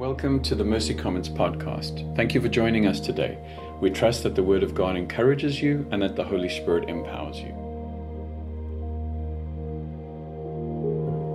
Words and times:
Welcome 0.00 0.40
to 0.44 0.54
the 0.54 0.64
Mercy 0.64 0.94
Comments 0.94 1.28
podcast. 1.28 2.16
Thank 2.16 2.32
you 2.32 2.40
for 2.40 2.48
joining 2.48 2.86
us 2.86 3.00
today. 3.00 3.36
We 3.82 3.90
trust 3.90 4.22
that 4.22 4.34
the 4.34 4.42
Word 4.42 4.62
of 4.62 4.74
God 4.74 4.96
encourages 4.96 5.60
you 5.60 5.86
and 5.90 6.00
that 6.00 6.16
the 6.16 6.24
Holy 6.24 6.48
Spirit 6.48 6.88
empowers 6.88 7.36
you. 7.36 7.52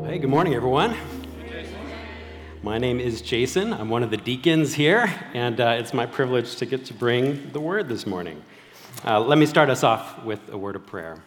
Hey, 0.08 0.18
good 0.18 0.32
morning, 0.32 0.56
everyone. 0.56 0.98
My 2.64 2.80
name 2.80 3.00
is 3.00 3.22
Jason. 3.22 3.72
I'm 3.72 3.90
one 3.90 4.02
of 4.02 4.10
the 4.10 4.18
deacons 4.18 4.74
here, 4.74 5.14
and 5.36 5.62
uh, 5.62 5.76
it's 5.78 5.94
my 5.94 6.08
privilege 6.08 6.56
to 6.56 6.66
get 6.66 6.86
to 6.86 6.94
bring 6.96 7.52
the 7.52 7.60
word 7.60 7.88
this 7.88 8.08
morning. 8.08 8.42
Uh, 9.06 9.20
let 9.20 9.38
me 9.38 9.46
start 9.46 9.70
us 9.70 9.84
off 9.84 10.24
with 10.24 10.40
a 10.50 10.58
word 10.58 10.76
of 10.76 10.88
prayer. 10.88 11.22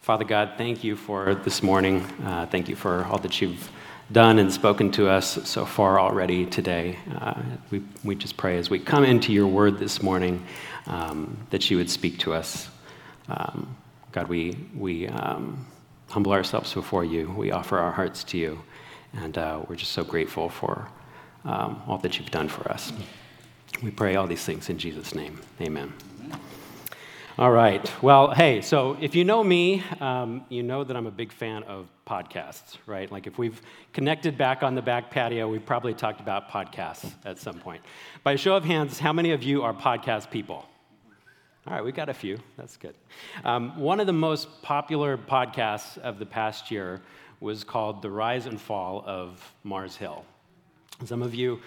Father 0.00 0.24
God, 0.24 0.54
thank 0.58 0.82
you 0.82 0.96
for 0.96 1.36
this 1.36 1.62
morning. 1.62 2.00
Uh, 2.24 2.44
thank 2.50 2.68
you 2.68 2.74
for 2.74 3.04
all 3.04 3.18
that 3.18 3.40
you've 3.40 3.70
done 4.12 4.38
and 4.38 4.52
spoken 4.52 4.90
to 4.92 5.08
us 5.08 5.38
so 5.48 5.64
far 5.64 5.98
already 5.98 6.46
today. 6.46 6.98
Uh, 7.16 7.42
we, 7.70 7.82
we 8.04 8.14
just 8.14 8.36
pray 8.36 8.56
as 8.56 8.70
we 8.70 8.78
come 8.78 9.04
into 9.04 9.32
your 9.32 9.46
word 9.46 9.78
this 9.78 10.02
morning 10.02 10.44
um, 10.86 11.36
that 11.50 11.70
you 11.70 11.76
would 11.76 11.90
speak 11.90 12.18
to 12.18 12.32
us. 12.32 12.68
Um, 13.28 13.76
God, 14.12 14.28
we, 14.28 14.56
we 14.74 15.08
um, 15.08 15.66
humble 16.08 16.32
ourselves 16.32 16.72
before 16.72 17.04
you, 17.04 17.30
we 17.36 17.50
offer 17.50 17.78
our 17.78 17.90
hearts 17.92 18.22
to 18.24 18.38
you, 18.38 18.60
and 19.12 19.36
uh, 19.36 19.62
we're 19.68 19.76
just 19.76 19.92
so 19.92 20.04
grateful 20.04 20.48
for 20.48 20.88
um, 21.44 21.82
all 21.86 21.98
that 21.98 22.18
you've 22.18 22.30
done 22.30 22.48
for 22.48 22.70
us. 22.70 22.92
We 23.82 23.90
pray 23.90 24.16
all 24.16 24.26
these 24.26 24.44
things 24.44 24.70
in 24.70 24.78
Jesus' 24.78 25.14
name. 25.14 25.40
Amen. 25.60 25.92
All 27.38 27.50
right. 27.50 27.92
Well, 28.02 28.30
hey, 28.30 28.62
so 28.62 28.96
if 28.98 29.14
you 29.14 29.22
know 29.22 29.44
me, 29.44 29.82
um, 30.00 30.46
you 30.48 30.62
know 30.62 30.84
that 30.84 30.96
I'm 30.96 31.06
a 31.06 31.10
big 31.10 31.30
fan 31.30 31.64
of 31.64 31.86
podcasts, 32.06 32.78
right? 32.86 33.12
Like 33.12 33.26
if 33.26 33.36
we've 33.36 33.60
connected 33.92 34.38
back 34.38 34.62
on 34.62 34.74
the 34.74 34.80
back 34.80 35.10
patio, 35.10 35.46
we've 35.46 35.66
probably 35.66 35.92
talked 35.92 36.18
about 36.18 36.48
podcasts 36.48 37.12
at 37.26 37.38
some 37.38 37.58
point. 37.58 37.82
By 38.24 38.32
a 38.32 38.36
show 38.38 38.56
of 38.56 38.64
hands, 38.64 38.98
how 38.98 39.12
many 39.12 39.32
of 39.32 39.42
you 39.42 39.64
are 39.64 39.74
podcast 39.74 40.30
people? 40.30 40.64
All 41.66 41.74
right, 41.74 41.84
we 41.84 41.92
got 41.92 42.08
a 42.08 42.14
few. 42.14 42.38
That's 42.56 42.78
good. 42.78 42.94
Um, 43.44 43.78
one 43.78 44.00
of 44.00 44.06
the 44.06 44.14
most 44.14 44.62
popular 44.62 45.18
podcasts 45.18 45.98
of 45.98 46.18
the 46.18 46.24
past 46.24 46.70
year 46.70 47.02
was 47.40 47.64
called 47.64 48.00
The 48.00 48.10
Rise 48.10 48.46
and 48.46 48.58
Fall 48.58 49.04
of 49.06 49.52
Mars 49.62 49.94
Hill. 49.94 50.24
Some 51.04 51.22
of 51.22 51.34
you 51.34 51.60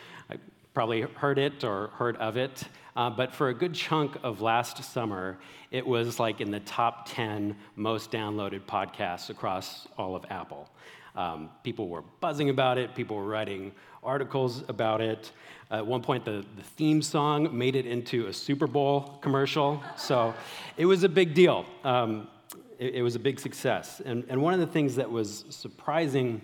probably 0.79 1.01
heard 1.01 1.37
it 1.37 1.65
or 1.65 1.87
heard 1.95 2.15
of 2.15 2.37
it, 2.37 2.63
uh, 2.95 3.09
but 3.09 3.33
for 3.33 3.49
a 3.49 3.53
good 3.53 3.73
chunk 3.73 4.15
of 4.23 4.39
last 4.39 4.81
summer, 4.81 5.37
it 5.71 5.85
was 5.85 6.21
like 6.21 6.39
in 6.39 6.51
the 6.51 6.61
top 6.61 7.05
10 7.09 7.53
most 7.75 8.11
downloaded 8.11 8.61
podcasts 8.61 9.29
across 9.29 9.89
all 9.97 10.15
of 10.15 10.23
Apple. 10.29 10.69
Um, 11.17 11.49
people 11.65 11.89
were 11.89 12.03
buzzing 12.21 12.49
about 12.49 12.77
it, 12.77 12.95
people 12.95 13.17
were 13.17 13.25
writing 13.25 13.73
articles 14.05 14.63
about 14.69 15.01
it. 15.01 15.33
At 15.69 15.85
one 15.85 16.01
point, 16.01 16.23
the, 16.23 16.45
the 16.55 16.63
theme 16.63 17.01
song 17.01 17.57
made 17.57 17.75
it 17.75 17.85
into 17.85 18.27
a 18.27 18.33
Super 18.33 18.65
Bowl 18.65 19.19
commercial, 19.19 19.83
so 19.97 20.33
it 20.77 20.85
was 20.85 21.03
a 21.03 21.09
big 21.09 21.33
deal. 21.33 21.65
Um, 21.83 22.29
it, 22.77 22.95
it 22.95 23.01
was 23.01 23.15
a 23.15 23.19
big 23.19 23.41
success. 23.41 24.01
And, 24.05 24.23
and 24.29 24.41
one 24.41 24.53
of 24.53 24.61
the 24.61 24.67
things 24.67 24.95
that 24.95 25.11
was 25.11 25.43
surprising 25.49 26.41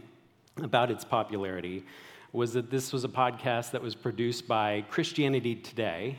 about 0.62 0.92
its 0.92 1.06
popularity 1.06 1.86
was 2.36 2.52
that 2.52 2.70
this 2.70 2.92
was 2.92 3.06
a 3.06 3.10
podcast 3.10 3.72
that 3.72 3.82
was 3.82 3.96
produced 3.96 4.46
by 4.46 4.84
Christianity 4.90 5.56
Today, 5.56 6.18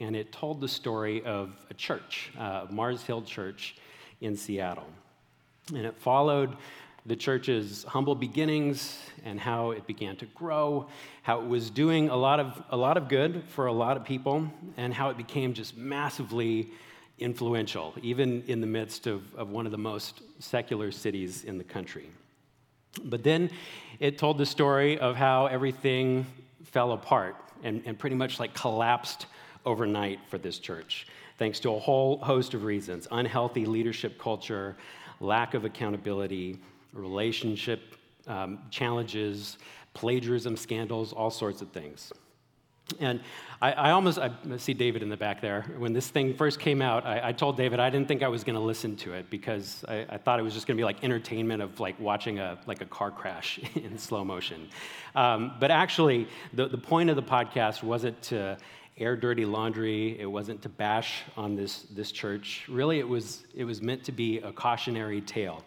and 0.00 0.16
it 0.16 0.32
told 0.32 0.60
the 0.60 0.66
story 0.66 1.22
of 1.24 1.50
a 1.70 1.74
church, 1.74 2.32
uh, 2.36 2.66
Mars 2.68 3.04
Hill 3.04 3.22
Church 3.22 3.76
in 4.20 4.36
Seattle. 4.36 4.88
And 5.68 5.86
it 5.86 5.96
followed 5.96 6.56
the 7.06 7.14
church's 7.14 7.84
humble 7.84 8.16
beginnings 8.16 8.98
and 9.24 9.38
how 9.38 9.70
it 9.70 9.86
began 9.86 10.16
to 10.16 10.26
grow, 10.26 10.88
how 11.22 11.40
it 11.40 11.46
was 11.46 11.70
doing 11.70 12.08
a 12.08 12.16
lot 12.16 12.40
of, 12.40 12.60
a 12.70 12.76
lot 12.76 12.96
of 12.96 13.08
good 13.08 13.44
for 13.50 13.66
a 13.66 13.72
lot 13.72 13.96
of 13.96 14.04
people, 14.04 14.50
and 14.76 14.92
how 14.92 15.10
it 15.10 15.16
became 15.16 15.54
just 15.54 15.76
massively 15.76 16.70
influential, 17.20 17.94
even 18.02 18.42
in 18.48 18.60
the 18.60 18.66
midst 18.66 19.06
of, 19.06 19.32
of 19.36 19.50
one 19.50 19.66
of 19.66 19.70
the 19.70 19.78
most 19.78 20.22
secular 20.40 20.90
cities 20.90 21.44
in 21.44 21.56
the 21.56 21.64
country. 21.64 22.10
But 23.04 23.22
then 23.22 23.50
it 24.00 24.18
told 24.18 24.38
the 24.38 24.46
story 24.46 24.98
of 24.98 25.16
how 25.16 25.46
everything 25.46 26.26
fell 26.64 26.92
apart 26.92 27.36
and, 27.62 27.82
and 27.86 27.98
pretty 27.98 28.16
much 28.16 28.40
like 28.40 28.54
collapsed 28.54 29.26
overnight 29.64 30.18
for 30.28 30.38
this 30.38 30.58
church, 30.58 31.06
thanks 31.38 31.60
to 31.60 31.70
a 31.70 31.78
whole 31.78 32.18
host 32.18 32.54
of 32.54 32.64
reasons 32.64 33.06
unhealthy 33.10 33.64
leadership 33.64 34.18
culture, 34.18 34.76
lack 35.20 35.54
of 35.54 35.64
accountability, 35.64 36.58
relationship 36.92 37.94
um, 38.26 38.58
challenges, 38.70 39.58
plagiarism 39.94 40.56
scandals, 40.56 41.12
all 41.12 41.30
sorts 41.30 41.62
of 41.62 41.70
things. 41.70 42.12
And 43.00 43.20
I, 43.60 43.72
I, 43.72 43.90
almost, 43.92 44.18
I 44.18 44.30
see 44.56 44.74
David 44.74 45.02
in 45.02 45.08
the 45.08 45.16
back 45.16 45.40
there. 45.40 45.62
When 45.78 45.92
this 45.92 46.08
thing 46.08 46.34
first 46.34 46.58
came 46.58 46.82
out, 46.82 47.06
I, 47.06 47.28
I 47.28 47.32
told 47.32 47.56
David 47.56 47.78
I 47.78 47.90
didn't 47.90 48.08
think 48.08 48.22
I 48.22 48.28
was 48.28 48.42
going 48.44 48.56
to 48.56 48.60
listen 48.60 48.96
to 48.96 49.12
it 49.14 49.30
because 49.30 49.84
I, 49.86 50.06
I 50.08 50.18
thought 50.18 50.40
it 50.40 50.42
was 50.42 50.54
just 50.54 50.66
going 50.66 50.76
to 50.76 50.80
be 50.80 50.84
like 50.84 51.04
entertainment 51.04 51.62
of 51.62 51.78
like 51.78 51.98
watching 52.00 52.38
a, 52.38 52.58
like 52.66 52.82
a 52.82 52.86
car 52.86 53.10
crash 53.10 53.60
in 53.74 53.96
slow 53.98 54.24
motion. 54.24 54.68
Um, 55.14 55.52
but 55.60 55.70
actually, 55.70 56.26
the, 56.52 56.66
the 56.66 56.78
point 56.78 57.10
of 57.10 57.16
the 57.16 57.22
podcast 57.22 57.82
wasn't 57.82 58.20
to 58.22 58.58
air 58.98 59.16
dirty 59.16 59.44
laundry. 59.44 60.18
It 60.18 60.26
wasn't 60.26 60.62
to 60.62 60.68
bash 60.68 61.22
on 61.36 61.56
this, 61.56 61.82
this 61.90 62.12
church. 62.12 62.66
Really, 62.68 62.98
it 62.98 63.08
was, 63.08 63.46
it 63.54 63.64
was 63.64 63.80
meant 63.80 64.04
to 64.04 64.12
be 64.12 64.38
a 64.38 64.52
cautionary 64.52 65.20
tale, 65.20 65.62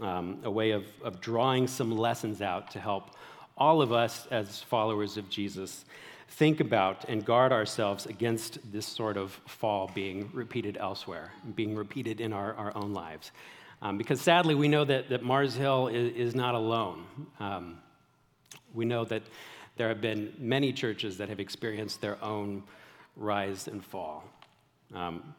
um, 0.00 0.38
a 0.44 0.50
way 0.50 0.70
of, 0.70 0.84
of 1.02 1.20
drawing 1.20 1.66
some 1.66 1.90
lessons 1.96 2.42
out 2.42 2.70
to 2.70 2.80
help 2.80 3.16
all 3.56 3.82
of 3.82 3.92
us 3.92 4.26
as 4.30 4.62
followers 4.62 5.16
of 5.16 5.28
Jesus 5.28 5.84
think 6.30 6.60
about 6.60 7.04
and 7.08 7.24
guard 7.24 7.52
ourselves 7.52 8.06
against 8.06 8.58
this 8.72 8.86
sort 8.86 9.16
of 9.16 9.32
fall 9.46 9.90
being 9.94 10.30
repeated 10.32 10.76
elsewhere, 10.78 11.32
being 11.54 11.74
repeated 11.74 12.20
in 12.20 12.32
our, 12.32 12.54
our 12.54 12.74
own 12.76 12.92
lives. 12.94 13.32
Um, 13.82 13.98
because 13.98 14.20
sadly, 14.20 14.54
we 14.54 14.68
know 14.68 14.84
that, 14.84 15.08
that 15.08 15.22
Mars 15.22 15.54
Hill 15.54 15.88
is, 15.88 16.12
is 16.14 16.34
not 16.34 16.54
alone. 16.54 17.04
Um, 17.40 17.78
we 18.74 18.84
know 18.84 19.04
that 19.06 19.22
there 19.76 19.88
have 19.88 20.00
been 20.00 20.32
many 20.38 20.72
churches 20.72 21.18
that 21.18 21.28
have 21.28 21.40
experienced 21.40 22.00
their 22.00 22.22
own 22.22 22.62
rise 23.16 23.66
and 23.66 23.84
fall. 23.84 24.24
Um, 24.94 25.34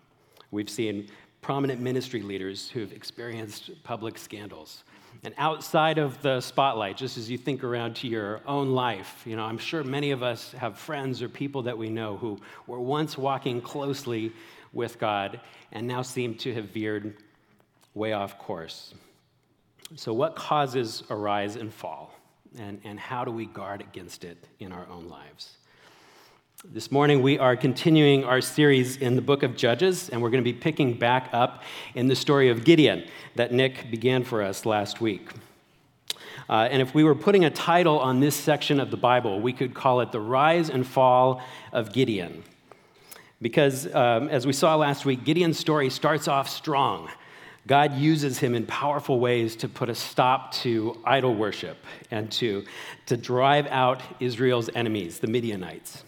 we've 0.52 0.70
seen 0.70 1.10
prominent 1.42 1.80
ministry 1.80 2.22
leaders 2.22 2.70
who've 2.70 2.92
experienced 2.92 3.72
public 3.84 4.18
scandals. 4.18 4.84
And 5.24 5.36
outside 5.38 5.98
of 5.98 6.22
the 6.22 6.42
spotlight, 6.42 6.98
just 6.98 7.18
as 7.18 7.30
you 7.30 7.38
think 7.38 7.64
around 7.64 7.96
to 7.98 8.08
your 8.08 8.42
own 8.48 8.72
life, 8.72 9.22
you 9.26 9.36
know, 9.36 9.44
I'm 9.44 9.58
sure 9.58 9.84
many 9.84 10.12
of 10.12 10.24
us 10.24 10.52
have 10.54 10.78
friends 10.78 11.22
or 11.22 11.30
people 11.30 11.62
that 11.64 11.78
we 11.78 11.90
know 11.90 12.18
who 12.18 12.40
were 12.66 12.80
once 12.80 13.18
walking 13.18 13.62
closely 13.62 14.32
with 14.74 14.98
God 14.98 15.40
and 15.72 15.88
now 15.88 16.02
seem 16.02 16.36
to 16.36 16.54
have 16.54 16.66
veered 16.66 17.18
way 17.94 18.14
off 18.14 18.40
course. 18.40 18.94
So, 19.96 20.14
what 20.14 20.36
causes 20.36 21.04
a 21.10 21.16
rise 21.16 21.56
and 21.56 21.74
fall? 21.74 22.14
And, 22.58 22.82
and 22.84 23.00
how 23.00 23.24
do 23.24 23.32
we 23.32 23.46
guard 23.46 23.82
against 23.82 24.24
it 24.24 24.48
in 24.60 24.72
our 24.72 24.88
own 24.90 25.08
lives? 25.08 25.58
This 26.64 26.92
morning, 26.92 27.24
we 27.24 27.40
are 27.40 27.56
continuing 27.56 28.24
our 28.24 28.40
series 28.40 28.98
in 28.98 29.16
the 29.16 29.22
book 29.22 29.42
of 29.42 29.58
Judges, 29.58 30.10
and 30.10 30.22
we're 30.22 30.30
going 30.30 30.44
to 30.44 30.48
be 30.48 30.58
picking 30.58 30.94
back 30.94 31.28
up 31.34 31.64
in 31.96 32.08
the 32.08 32.16
story 32.16 32.50
of 32.50 32.64
Gideon 32.64 33.04
that 33.36 33.52
Nick 33.52 33.90
began 33.90 34.24
for 34.24 34.44
us 34.44 34.64
last 34.64 35.02
week. 35.02 35.28
Uh, 36.48 36.68
and 36.70 36.80
if 36.80 36.94
we 36.94 37.04
were 37.04 37.16
putting 37.16 37.46
a 37.46 37.50
title 37.50 37.98
on 37.98 38.20
this 38.20 38.36
section 38.36 38.80
of 38.80 38.92
the 38.92 38.96
Bible, 38.96 39.42
we 39.42 39.54
could 39.54 39.74
call 39.74 40.02
it 40.02 40.12
The 40.12 40.20
Rise 40.20 40.70
and 40.70 40.86
Fall 40.86 41.42
of 41.74 41.94
Gideon. 41.94 42.44
Because, 43.42 43.92
um, 43.96 44.30
as 44.30 44.46
we 44.46 44.54
saw 44.54 44.76
last 44.76 45.04
week, 45.04 45.24
Gideon's 45.24 45.58
story 45.58 45.90
starts 45.90 46.28
off 46.28 46.48
strong. 46.48 47.10
God 47.66 47.96
uses 47.96 48.38
him 48.38 48.54
in 48.54 48.68
powerful 48.68 49.20
ways 49.20 49.56
to 49.58 49.68
put 49.68 49.90
a 49.90 49.96
stop 49.96 50.52
to 50.54 50.96
idol 51.06 51.34
worship 51.34 51.78
and 52.12 52.32
to, 52.34 52.66
to 53.08 53.18
drive 53.18 53.66
out 53.66 54.04
Israel's 54.20 54.70
enemies, 54.76 55.18
the 55.18 55.28
Midianites. 55.28 56.04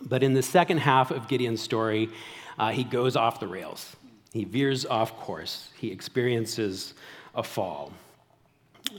But 0.00 0.22
in 0.22 0.34
the 0.34 0.42
second 0.42 0.78
half 0.78 1.10
of 1.10 1.28
Gideon's 1.28 1.60
story, 1.60 2.10
uh, 2.58 2.70
he 2.70 2.84
goes 2.84 3.16
off 3.16 3.40
the 3.40 3.46
rails. 3.46 3.96
He 4.32 4.44
veers 4.44 4.84
off 4.84 5.16
course. 5.20 5.70
He 5.76 5.90
experiences 5.90 6.94
a 7.34 7.42
fall. 7.42 7.92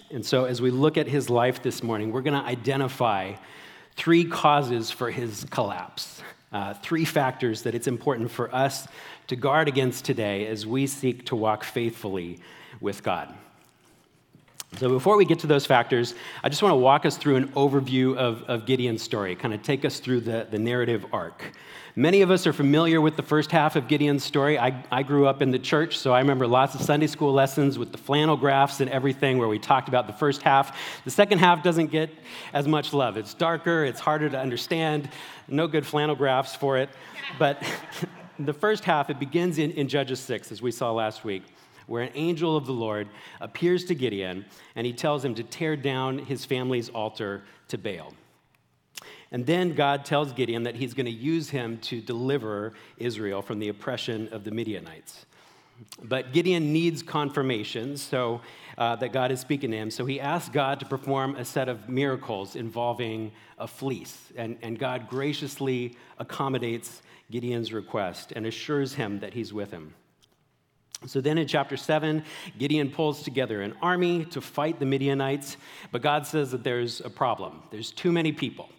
And 0.10 0.26
so, 0.26 0.46
as 0.46 0.62
we 0.62 0.72
look 0.72 0.98
at 0.98 1.08
his 1.08 1.30
life 1.30 1.62
this 1.62 1.84
morning, 1.84 2.12
we're 2.12 2.22
going 2.22 2.42
to 2.42 2.48
identify 2.48 3.34
three 3.96 4.26
causes 4.26 4.92
for 4.92 5.12
his 5.12 5.46
collapse, 5.50 6.22
uh, 6.52 6.74
three 6.74 7.06
factors 7.06 7.62
that 7.64 7.76
it's 7.76 7.88
important 7.88 8.32
for 8.32 8.54
us 8.54 8.88
to 9.28 9.36
guard 9.36 9.68
against 9.68 10.06
today 10.06 10.48
as 10.48 10.66
we 10.66 10.88
seek 10.88 11.26
to 11.28 11.36
walk 11.36 11.64
faithfully 11.64 12.40
with 12.82 13.04
God. 13.04 13.34
So, 14.78 14.90
before 14.90 15.16
we 15.16 15.24
get 15.24 15.40
to 15.40 15.48
those 15.48 15.66
factors, 15.66 16.16
I 16.44 16.50
just 16.50 16.62
want 16.62 16.74
to 16.74 16.78
walk 16.78 17.06
us 17.06 17.16
through 17.16 17.38
an 17.38 17.48
overview 17.50 18.18
of, 18.18 18.44
of 18.44 18.66
Gideon's 18.66 19.02
story, 19.02 19.34
kind 19.36 19.54
of 19.54 19.64
take 19.64 19.86
us 19.86 20.00
through 20.00 20.22
the, 20.22 20.48
the 20.52 20.60
narrative 20.60 21.06
arc. 21.14 21.54
Many 21.96 22.22
of 22.22 22.30
us 22.30 22.46
are 22.46 22.52
familiar 22.52 23.00
with 23.00 23.16
the 23.16 23.24
first 23.24 23.52
half 23.52 23.78
of 23.78 23.88
Gideon's 23.88 24.26
story. 24.26 24.60
I, 24.60 24.84
I 24.92 25.04
grew 25.04 25.28
up 25.28 25.42
in 25.42 25.52
the 25.52 25.60
church, 25.60 25.98
so 25.98 26.14
I 26.14 26.20
remember 26.20 26.46
lots 26.46 26.76
of 26.76 26.82
Sunday 26.82 27.08
school 27.08 27.32
lessons 27.32 27.80
with 27.80 27.94
the 27.94 27.98
flannel 27.98 28.36
graphs 28.36 28.82
and 28.82 28.90
everything 28.90 29.38
where 29.38 29.48
we 29.48 29.60
talked 29.60 29.88
about 29.88 30.08
the 30.08 30.14
first 30.14 30.42
half. 30.42 30.78
The 31.06 31.12
second 31.12 31.38
half 31.40 31.64
doesn't 31.64 31.88
get 31.88 32.10
as 32.52 32.68
much 32.68 32.92
love. 32.92 33.16
It's 33.16 33.34
darker, 33.34 33.86
it's 33.86 34.02
harder 34.02 34.30
to 34.30 34.38
understand, 34.38 35.10
no 35.48 35.68
good 35.68 35.86
flannel 35.86 36.16
graphs 36.16 36.54
for 36.54 36.78
it. 36.78 36.90
But 37.40 37.64
the 38.40 38.54
first 38.54 38.84
half, 38.84 39.10
it 39.10 39.20
begins 39.20 39.58
in, 39.58 39.72
in 39.72 39.88
Judges 39.88 40.20
6, 40.20 40.52
as 40.52 40.62
we 40.62 40.72
saw 40.72 40.92
last 40.92 41.24
week 41.24 41.44
where 41.88 42.04
an 42.04 42.12
angel 42.16 42.56
of 42.56 42.66
the 42.66 42.74
Lord 42.74 43.08
appears 43.42 43.86
to 43.86 43.96
Gideon 43.96 44.46
and 44.76 44.86
he 44.86 44.94
tells 44.94 45.24
him 45.24 45.36
to 45.36 45.44
tear 45.44 45.76
down 45.76 46.20
his 46.20 46.46
family's 46.46 46.90
altar 46.90 47.44
to 47.70 47.78
Baal. 47.78 48.14
And 49.32 49.46
then 49.46 49.74
God 49.74 50.06
tells 50.06 50.32
Gideon 50.32 50.64
that 50.64 50.76
he's 50.76 50.94
going 50.94 51.08
to 51.08 51.12
use 51.12 51.50
him 51.50 51.78
to 51.80 52.00
deliver 52.00 52.74
Israel 52.98 53.42
from 53.42 53.60
the 53.60 53.70
oppression 53.70 54.30
of 54.30 54.44
the 54.44 54.52
Midianites. 54.52 55.26
But 56.02 56.32
Gideon 56.32 56.72
needs 56.72 57.04
confirmation 57.04 57.98
so 57.98 58.42
uh, 58.78 58.96
that 58.98 59.12
God 59.12 59.32
is 59.32 59.40
speaking 59.40 59.72
to 59.72 59.78
him. 59.78 59.92
So 59.92 60.06
he 60.06 60.20
asks 60.20 60.50
God 60.50 60.80
to 60.80 60.86
perform 60.86 61.36
a 61.36 61.44
set 61.44 61.68
of 61.68 61.90
miracles 61.90 62.56
involving 62.56 63.32
a 63.58 63.68
fleece. 63.68 64.32
And, 64.38 64.58
and 64.62 64.80
God 64.80 65.10
graciously 65.10 65.98
accommodates 66.18 67.02
Gideon's 67.32 67.74
request 67.74 68.32
and 68.36 68.46
assures 68.46 68.94
him 68.94 69.20
that 69.20 69.34
he's 69.34 69.52
with 69.52 69.72
him. 69.72 69.94
So 71.08 71.22
then 71.22 71.38
in 71.38 71.48
chapter 71.48 71.78
7, 71.78 72.24
Gideon 72.58 72.90
pulls 72.90 73.24
together 73.24 73.62
an 73.62 73.76
army 73.82 74.26
to 74.26 74.42
fight 74.42 74.80
the 74.80 74.86
Midianites, 74.86 75.58
but 75.92 76.02
God 76.02 76.26
says 76.26 76.52
that 76.52 76.64
there's 76.64 77.02
a 77.02 77.10
problem. 77.10 77.62
There's 77.72 77.92
too 77.92 78.12
many 78.12 78.32
people. 78.32 78.70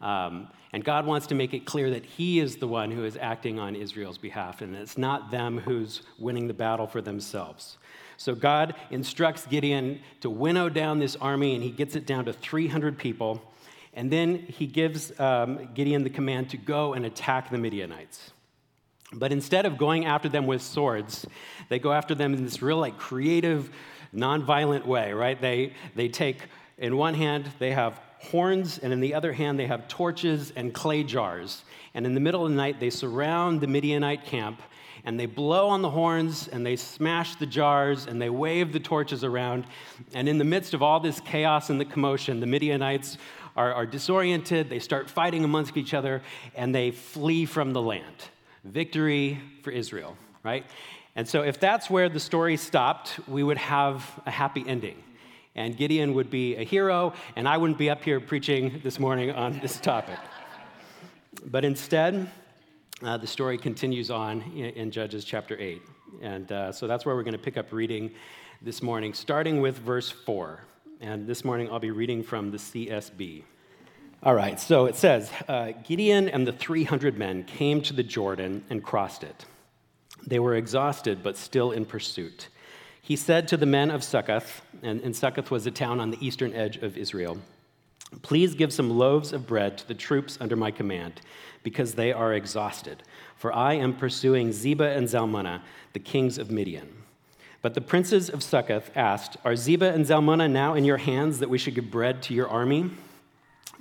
Um, 0.00 0.48
and 0.72 0.84
God 0.84 1.06
wants 1.06 1.26
to 1.28 1.34
make 1.34 1.52
it 1.52 1.66
clear 1.66 1.90
that 1.90 2.04
He 2.04 2.40
is 2.40 2.56
the 2.56 2.66
one 2.66 2.90
who 2.90 3.04
is 3.04 3.16
acting 3.20 3.58
on 3.58 3.76
Israel's 3.76 4.18
behalf, 4.18 4.62
and 4.62 4.74
it's 4.74 4.96
not 4.96 5.30
them 5.30 5.58
who's 5.58 6.02
winning 6.18 6.48
the 6.48 6.54
battle 6.54 6.86
for 6.86 7.02
themselves. 7.02 7.76
So 8.16 8.34
God 8.34 8.74
instructs 8.90 9.46
Gideon 9.46 10.00
to 10.20 10.30
winnow 10.30 10.68
down 10.68 10.98
this 10.98 11.16
army, 11.16 11.54
and 11.54 11.62
he 11.62 11.70
gets 11.70 11.96
it 11.96 12.06
down 12.06 12.26
to 12.26 12.32
300 12.32 12.96
people. 12.96 13.42
And 13.94 14.10
then 14.10 14.38
he 14.38 14.66
gives 14.66 15.18
um, 15.18 15.68
Gideon 15.74 16.04
the 16.04 16.10
command 16.10 16.50
to 16.50 16.56
go 16.56 16.94
and 16.94 17.04
attack 17.04 17.50
the 17.50 17.58
Midianites. 17.58 18.32
But 19.12 19.32
instead 19.32 19.66
of 19.66 19.76
going 19.76 20.06
after 20.06 20.28
them 20.28 20.46
with 20.46 20.62
swords, 20.62 21.26
they 21.68 21.78
go 21.78 21.92
after 21.92 22.14
them 22.14 22.34
in 22.34 22.44
this 22.44 22.62
real, 22.62 22.78
like, 22.78 22.98
creative, 22.98 23.70
nonviolent 24.14 24.86
way, 24.86 25.12
right? 25.12 25.40
They, 25.40 25.74
they 25.94 26.08
take, 26.08 26.38
in 26.78 26.96
one 26.96 27.14
hand, 27.14 27.50
they 27.58 27.72
have 27.72 28.00
horns, 28.18 28.78
and 28.78 28.92
in 28.92 29.00
the 29.00 29.14
other 29.14 29.32
hand, 29.32 29.58
they 29.58 29.66
have 29.66 29.88
torches 29.88 30.52
and 30.56 30.72
clay 30.72 31.02
jars. 31.02 31.64
And 31.94 32.06
in 32.06 32.14
the 32.14 32.20
middle 32.20 32.44
of 32.44 32.50
the 32.50 32.56
night, 32.56 32.80
they 32.80 32.90
surround 32.90 33.60
the 33.60 33.66
Midianite 33.66 34.24
camp 34.24 34.62
and 35.04 35.18
they 35.18 35.26
blow 35.26 35.68
on 35.68 35.82
the 35.82 35.90
horns 35.90 36.48
and 36.48 36.64
they 36.64 36.76
smash 36.76 37.34
the 37.36 37.46
jars 37.46 38.06
and 38.06 38.22
they 38.22 38.30
wave 38.30 38.72
the 38.72 38.78
torches 38.78 39.24
around. 39.24 39.66
And 40.14 40.28
in 40.28 40.38
the 40.38 40.44
midst 40.44 40.74
of 40.74 40.82
all 40.82 41.00
this 41.00 41.18
chaos 41.20 41.70
and 41.70 41.80
the 41.80 41.84
commotion, 41.84 42.38
the 42.38 42.46
Midianites 42.46 43.18
are, 43.56 43.74
are 43.74 43.84
disoriented. 43.84 44.70
They 44.70 44.78
start 44.78 45.10
fighting 45.10 45.42
amongst 45.44 45.76
each 45.76 45.92
other 45.92 46.22
and 46.54 46.72
they 46.72 46.92
flee 46.92 47.46
from 47.46 47.72
the 47.72 47.82
land 47.82 48.28
victory 48.64 49.40
for 49.62 49.70
Israel, 49.70 50.16
right? 50.42 50.64
And 51.14 51.28
so, 51.28 51.42
if 51.42 51.60
that's 51.60 51.90
where 51.90 52.08
the 52.08 52.20
story 52.20 52.56
stopped, 52.56 53.20
we 53.28 53.42
would 53.42 53.58
have 53.58 54.08
a 54.24 54.30
happy 54.30 54.64
ending. 54.66 55.02
And 55.54 55.76
Gideon 55.76 56.14
would 56.14 56.30
be 56.30 56.56
a 56.56 56.64
hero, 56.64 57.12
and 57.36 57.46
I 57.46 57.58
wouldn't 57.58 57.78
be 57.78 57.90
up 57.90 58.02
here 58.02 58.20
preaching 58.20 58.80
this 58.82 58.98
morning 58.98 59.30
on 59.30 59.58
this 59.60 59.78
topic. 59.78 60.18
But 61.44 61.64
instead, 61.64 62.30
uh, 63.02 63.18
the 63.18 63.26
story 63.26 63.58
continues 63.58 64.10
on 64.10 64.40
in, 64.54 64.70
in, 64.70 64.90
Judges 64.90 65.24
chapter 65.24 65.58
8. 65.58 65.82
And 66.22 66.52
uh, 66.52 66.72
so 66.72 66.86
that's 66.86 67.04
where 67.04 67.14
we're 67.14 67.24
going 67.24 67.32
to 67.32 67.38
pick 67.38 67.56
up 67.56 67.72
reading 67.72 68.12
this 68.62 68.80
morning, 68.80 69.12
starting 69.12 69.60
with 69.60 69.78
verse 69.78 70.08
4. 70.10 70.60
And 71.00 71.26
this 71.26 71.44
morning 71.44 71.68
I'll 71.70 71.80
be 71.80 71.90
reading 71.90 72.22
from 72.22 72.50
the 72.50 72.58
CSB. 72.58 73.42
All 74.24 74.36
right, 74.36 74.60
so 74.60 74.86
it 74.86 74.94
says 74.94 75.32
uh, 75.48 75.72
Gideon 75.82 76.28
and 76.28 76.46
the 76.46 76.52
300 76.52 77.18
men 77.18 77.42
came 77.42 77.82
to 77.82 77.92
the 77.92 78.04
Jordan 78.04 78.62
and 78.70 78.80
crossed 78.80 79.24
it. 79.24 79.44
They 80.24 80.38
were 80.38 80.54
exhausted, 80.54 81.24
but 81.24 81.36
still 81.36 81.72
in 81.72 81.84
pursuit. 81.84 82.46
He 83.00 83.16
said 83.16 83.48
to 83.48 83.56
the 83.56 83.66
men 83.66 83.90
of 83.90 84.04
Succoth, 84.04 84.62
and, 84.80 85.00
and 85.00 85.16
Succoth 85.16 85.50
was 85.50 85.66
a 85.66 85.72
town 85.72 85.98
on 85.98 86.12
the 86.12 86.24
eastern 86.24 86.54
edge 86.54 86.76
of 86.76 86.96
Israel, 86.96 87.38
Please 88.20 88.54
give 88.54 88.72
some 88.72 88.90
loaves 88.90 89.32
of 89.32 89.46
bread 89.46 89.76
to 89.78 89.88
the 89.88 89.94
troops 89.94 90.38
under 90.40 90.54
my 90.54 90.70
command, 90.70 91.20
because 91.64 91.94
they 91.94 92.12
are 92.12 92.32
exhausted. 92.32 93.02
For 93.34 93.52
I 93.52 93.72
am 93.74 93.96
pursuing 93.96 94.50
Zebah 94.50 94.96
and 94.96 95.08
Zalmunna, 95.08 95.62
the 95.94 95.98
kings 95.98 96.38
of 96.38 96.48
Midian. 96.48 96.88
But 97.60 97.74
the 97.74 97.80
princes 97.80 98.28
of 98.28 98.44
Succoth 98.44 98.96
asked, 98.96 99.36
Are 99.44 99.54
Zebah 99.54 99.92
and 99.92 100.04
Zalmunna 100.04 100.48
now 100.48 100.74
in 100.74 100.84
your 100.84 100.98
hands 100.98 101.40
that 101.40 101.50
we 101.50 101.58
should 101.58 101.74
give 101.74 101.90
bread 101.90 102.22
to 102.24 102.34
your 102.34 102.48
army? 102.48 102.90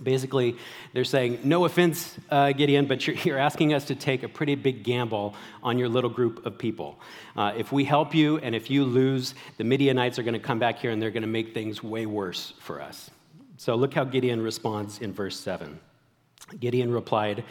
Basically, 0.04 0.58
they're 0.94 1.04
saying, 1.04 1.40
no 1.44 1.66
offense, 1.66 2.18
uh, 2.30 2.52
Gideon, 2.52 2.86
but 2.88 3.06
you're, 3.06 3.16
you're, 3.18 3.38
asking 3.38 3.74
us 3.74 3.86
to 3.86 3.96
take 3.96 4.24
a 4.24 4.28
pretty 4.28 4.56
big 4.56 4.84
gamble 4.84 5.36
on 5.64 5.78
your 5.78 5.90
little 5.90 6.10
group 6.10 6.46
of 6.46 6.58
people. 6.58 7.00
Uh, 7.36 7.54
if 7.56 7.72
we 7.72 7.84
help 7.84 8.14
you 8.14 8.38
and 8.40 8.56
if 8.56 8.70
you 8.70 8.84
lose, 8.84 9.36
the 9.58 9.64
Midianites 9.64 10.20
are 10.20 10.24
going 10.24 10.34
to 10.34 10.40
come 10.40 10.60
back 10.60 10.80
here 10.80 10.92
and 10.92 11.02
they're 11.02 11.12
going 11.12 11.22
to 11.22 11.28
make 11.28 11.54
things 11.54 11.84
way 11.84 12.06
worse 12.06 12.54
for 12.60 12.82
us. 12.82 13.10
So 13.58 13.76
look 13.76 13.94
how 13.94 14.04
Gideon 14.04 14.42
responds 14.42 15.00
in 15.00 15.14
verse 15.14 15.40
7. 15.40 15.80
Gideon 16.60 16.92
replied, 16.92 17.44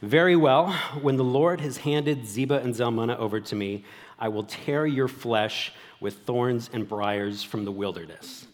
Very 0.00 0.36
well, 0.36 0.72
when 1.02 1.16
the 1.16 1.24
Lord 1.24 1.60
has 1.60 1.78
handed 1.78 2.22
Zebah 2.22 2.62
and 2.62 2.74
Zalmunna 2.74 3.18
over 3.18 3.40
to 3.40 3.54
me, 3.54 3.84
I 4.18 4.28
will 4.28 4.44
tear 4.44 4.86
your 4.86 5.08
flesh 5.08 5.72
with 6.00 6.18
thorns 6.20 6.70
and 6.72 6.88
briars 6.88 7.42
from 7.42 7.64
the 7.64 7.72
wilderness. 7.72 8.46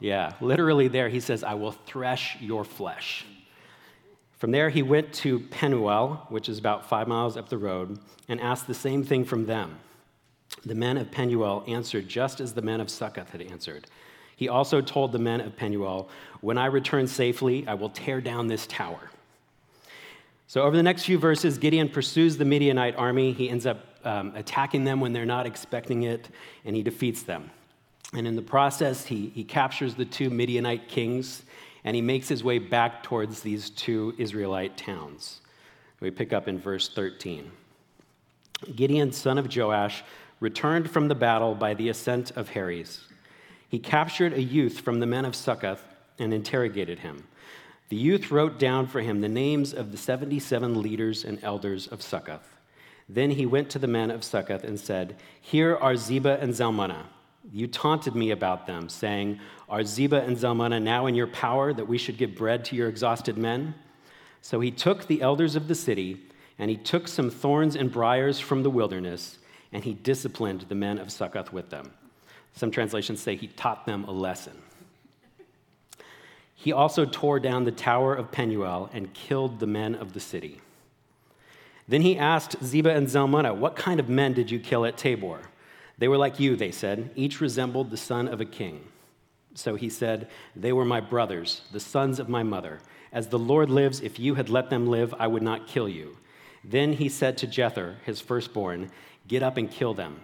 Yeah, 0.00 0.34
literally 0.40 0.88
there 0.88 1.08
he 1.08 1.20
says, 1.20 1.42
I 1.42 1.54
will 1.54 1.72
thresh 1.72 2.36
your 2.40 2.64
flesh. 2.64 3.24
From 4.38 4.52
there, 4.52 4.70
he 4.70 4.82
went 4.82 5.12
to 5.14 5.40
Penuel, 5.40 6.26
which 6.30 6.48
is 6.48 6.58
about 6.58 6.88
five 6.88 7.06
miles 7.06 7.36
up 7.36 7.48
the 7.48 7.58
road, 7.58 7.98
and 8.28 8.40
asked 8.40 8.66
the 8.66 8.74
same 8.74 9.04
thing 9.04 9.24
from 9.24 9.44
them. 9.44 9.78
The 10.64 10.74
men 10.74 10.96
of 10.96 11.10
Penuel 11.10 11.62
answered 11.66 12.08
just 12.08 12.40
as 12.40 12.54
the 12.54 12.62
men 12.62 12.80
of 12.80 12.90
Succoth 12.90 13.30
had 13.30 13.42
answered. 13.42 13.86
He 14.36 14.48
also 14.48 14.80
told 14.80 15.12
the 15.12 15.18
men 15.18 15.42
of 15.42 15.56
Penuel, 15.56 16.08
When 16.40 16.56
I 16.56 16.66
return 16.66 17.06
safely, 17.06 17.66
I 17.68 17.74
will 17.74 17.90
tear 17.90 18.22
down 18.22 18.46
this 18.46 18.66
tower. 18.66 19.10
So, 20.46 20.62
over 20.62 20.74
the 20.74 20.82
next 20.82 21.04
few 21.04 21.18
verses, 21.18 21.58
Gideon 21.58 21.90
pursues 21.90 22.38
the 22.38 22.46
Midianite 22.46 22.96
army. 22.96 23.32
He 23.32 23.50
ends 23.50 23.66
up 23.66 23.84
um, 24.04 24.32
attacking 24.34 24.84
them 24.84 25.00
when 25.00 25.12
they're 25.12 25.26
not 25.26 25.46
expecting 25.46 26.04
it, 26.04 26.30
and 26.64 26.74
he 26.74 26.82
defeats 26.82 27.22
them. 27.22 27.50
And 28.12 28.26
in 28.26 28.36
the 28.36 28.42
process, 28.42 29.06
he, 29.06 29.28
he 29.34 29.44
captures 29.44 29.94
the 29.94 30.04
two 30.04 30.30
Midianite 30.30 30.88
kings 30.88 31.42
and 31.84 31.94
he 31.94 32.02
makes 32.02 32.28
his 32.28 32.44
way 32.44 32.58
back 32.58 33.02
towards 33.02 33.40
these 33.40 33.70
two 33.70 34.14
Israelite 34.18 34.76
towns. 34.76 35.40
We 36.00 36.10
pick 36.10 36.32
up 36.32 36.48
in 36.48 36.58
verse 36.58 36.88
13. 36.88 37.50
Gideon, 38.74 39.12
son 39.12 39.38
of 39.38 39.54
Joash, 39.54 40.02
returned 40.40 40.90
from 40.90 41.08
the 41.08 41.14
battle 41.14 41.54
by 41.54 41.74
the 41.74 41.88
ascent 41.88 42.32
of 42.32 42.50
Heres. 42.50 43.00
He 43.68 43.78
captured 43.78 44.32
a 44.32 44.42
youth 44.42 44.80
from 44.80 45.00
the 45.00 45.06
men 45.06 45.24
of 45.24 45.36
Succoth 45.36 45.82
and 46.18 46.34
interrogated 46.34 46.98
him. 46.98 47.26
The 47.88 47.96
youth 47.96 48.30
wrote 48.30 48.58
down 48.58 48.86
for 48.86 49.00
him 49.00 49.20
the 49.20 49.28
names 49.28 49.72
of 49.72 49.92
the 49.92 49.98
77 49.98 50.80
leaders 50.80 51.24
and 51.24 51.42
elders 51.42 51.86
of 51.86 52.02
Succoth. 52.02 52.56
Then 53.08 53.30
he 53.30 53.46
went 53.46 53.70
to 53.70 53.78
the 53.78 53.86
men 53.86 54.10
of 54.10 54.22
Succoth 54.22 54.64
and 54.64 54.78
said, 54.78 55.16
Here 55.40 55.76
are 55.76 55.94
Zebah 55.94 56.40
and 56.40 56.52
Zalmunna 56.52 57.06
you 57.52 57.66
taunted 57.66 58.14
me 58.14 58.30
about 58.30 58.66
them, 58.66 58.88
saying, 58.88 59.40
Are 59.68 59.80
Zebah 59.80 60.26
and 60.26 60.36
Zalmunna 60.36 60.82
now 60.82 61.06
in 61.06 61.14
your 61.14 61.26
power 61.26 61.72
that 61.72 61.88
we 61.88 61.98
should 61.98 62.18
give 62.18 62.34
bread 62.34 62.64
to 62.66 62.76
your 62.76 62.88
exhausted 62.88 63.38
men? 63.38 63.74
So 64.42 64.60
he 64.60 64.70
took 64.70 65.06
the 65.06 65.22
elders 65.22 65.56
of 65.56 65.68
the 65.68 65.74
city, 65.74 66.20
and 66.58 66.70
he 66.70 66.76
took 66.76 67.08
some 67.08 67.30
thorns 67.30 67.76
and 67.76 67.90
briars 67.90 68.38
from 68.38 68.62
the 68.62 68.70
wilderness, 68.70 69.38
and 69.72 69.84
he 69.84 69.94
disciplined 69.94 70.62
the 70.62 70.74
men 70.74 70.98
of 70.98 71.10
Succoth 71.10 71.52
with 71.52 71.70
them. 71.70 71.92
Some 72.54 72.70
translations 72.70 73.20
say 73.20 73.36
he 73.36 73.46
taught 73.48 73.86
them 73.86 74.04
a 74.04 74.10
lesson. 74.10 74.60
He 76.54 76.72
also 76.72 77.06
tore 77.06 77.40
down 77.40 77.64
the 77.64 77.72
tower 77.72 78.14
of 78.14 78.30
Penuel 78.30 78.90
and 78.92 79.14
killed 79.14 79.60
the 79.60 79.66
men 79.66 79.94
of 79.94 80.12
the 80.12 80.20
city. 80.20 80.60
Then 81.88 82.02
he 82.02 82.18
asked 82.18 82.60
Zebah 82.62 82.94
and 82.94 83.06
Zalmunna, 83.06 83.56
What 83.56 83.76
kind 83.76 83.98
of 83.98 84.08
men 84.08 84.34
did 84.34 84.50
you 84.50 84.60
kill 84.60 84.84
at 84.84 84.98
Tabor? 84.98 85.40
They 86.00 86.08
were 86.08 86.16
like 86.16 86.40
you, 86.40 86.56
they 86.56 86.72
said. 86.72 87.10
Each 87.14 87.40
resembled 87.40 87.90
the 87.90 87.96
son 87.96 88.26
of 88.26 88.40
a 88.40 88.46
king. 88.46 88.84
So 89.54 89.74
he 89.74 89.90
said, 89.90 90.28
They 90.56 90.72
were 90.72 90.86
my 90.86 91.00
brothers, 91.00 91.60
the 91.72 91.78
sons 91.78 92.18
of 92.18 92.28
my 92.28 92.42
mother. 92.42 92.80
As 93.12 93.28
the 93.28 93.38
Lord 93.38 93.68
lives, 93.68 94.00
if 94.00 94.18
you 94.18 94.34
had 94.34 94.48
let 94.48 94.70
them 94.70 94.88
live, 94.88 95.14
I 95.18 95.26
would 95.26 95.42
not 95.42 95.66
kill 95.66 95.88
you. 95.88 96.16
Then 96.64 96.94
he 96.94 97.10
said 97.10 97.36
to 97.38 97.46
Jether, 97.46 97.96
his 98.04 98.20
firstborn, 98.20 98.90
Get 99.28 99.42
up 99.42 99.58
and 99.58 99.70
kill 99.70 99.92
them. 99.92 100.20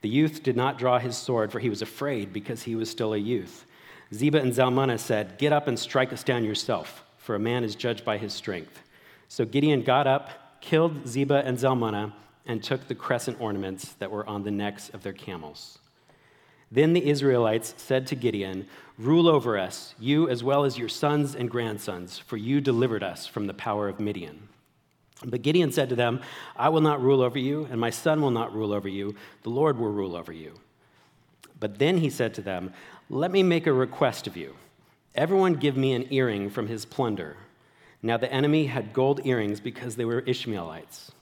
The 0.00 0.08
youth 0.08 0.42
did 0.42 0.56
not 0.56 0.78
draw 0.78 0.98
his 0.98 1.16
sword, 1.16 1.52
for 1.52 1.60
he 1.60 1.70
was 1.70 1.82
afraid 1.82 2.32
because 2.32 2.64
he 2.64 2.74
was 2.74 2.90
still 2.90 3.14
a 3.14 3.18
youth. 3.18 3.64
Zebah 4.12 4.42
and 4.42 4.52
Zalmunna 4.52 4.98
said, 4.98 5.38
Get 5.38 5.52
up 5.52 5.68
and 5.68 5.78
strike 5.78 6.12
us 6.12 6.24
down 6.24 6.44
yourself, 6.44 7.04
for 7.18 7.36
a 7.36 7.40
man 7.40 7.62
is 7.62 7.76
judged 7.76 8.04
by 8.04 8.18
his 8.18 8.32
strength. 8.32 8.82
So 9.28 9.44
Gideon 9.44 9.82
got 9.82 10.08
up, 10.08 10.60
killed 10.60 11.04
Zebah 11.04 11.46
and 11.46 11.58
Zalmunna, 11.58 12.12
and 12.46 12.62
took 12.62 12.86
the 12.88 12.94
crescent 12.94 13.40
ornaments 13.40 13.94
that 13.94 14.10
were 14.10 14.26
on 14.28 14.44
the 14.44 14.50
necks 14.50 14.88
of 14.90 15.02
their 15.02 15.12
camels. 15.12 15.78
Then 16.70 16.92
the 16.92 17.08
Israelites 17.08 17.74
said 17.76 18.06
to 18.08 18.16
Gideon, 18.16 18.66
Rule 18.98 19.28
over 19.28 19.58
us, 19.58 19.94
you 19.98 20.28
as 20.28 20.42
well 20.42 20.64
as 20.64 20.78
your 20.78 20.88
sons 20.88 21.34
and 21.34 21.50
grandsons, 21.50 22.18
for 22.18 22.36
you 22.36 22.60
delivered 22.60 23.02
us 23.02 23.26
from 23.26 23.46
the 23.46 23.54
power 23.54 23.88
of 23.88 24.00
Midian. 24.00 24.48
But 25.24 25.42
Gideon 25.42 25.72
said 25.72 25.88
to 25.90 25.96
them, 25.96 26.20
I 26.56 26.68
will 26.68 26.80
not 26.80 27.02
rule 27.02 27.22
over 27.22 27.38
you, 27.38 27.66
and 27.70 27.80
my 27.80 27.90
son 27.90 28.20
will 28.20 28.30
not 28.30 28.54
rule 28.54 28.72
over 28.72 28.88
you. 28.88 29.14
The 29.42 29.50
Lord 29.50 29.78
will 29.78 29.92
rule 29.92 30.16
over 30.16 30.32
you. 30.32 30.54
But 31.58 31.78
then 31.78 31.98
he 31.98 32.10
said 32.10 32.34
to 32.34 32.42
them, 32.42 32.72
Let 33.08 33.30
me 33.30 33.42
make 33.42 33.66
a 33.66 33.72
request 33.72 34.26
of 34.26 34.36
you. 34.36 34.56
Everyone 35.14 35.54
give 35.54 35.76
me 35.76 35.94
an 35.94 36.06
earring 36.10 36.50
from 36.50 36.68
his 36.68 36.84
plunder. 36.84 37.36
Now 38.02 38.18
the 38.18 38.32
enemy 38.32 38.66
had 38.66 38.92
gold 38.92 39.24
earrings 39.24 39.60
because 39.60 39.96
they 39.96 40.04
were 40.04 40.20
Ishmaelites. 40.20 41.12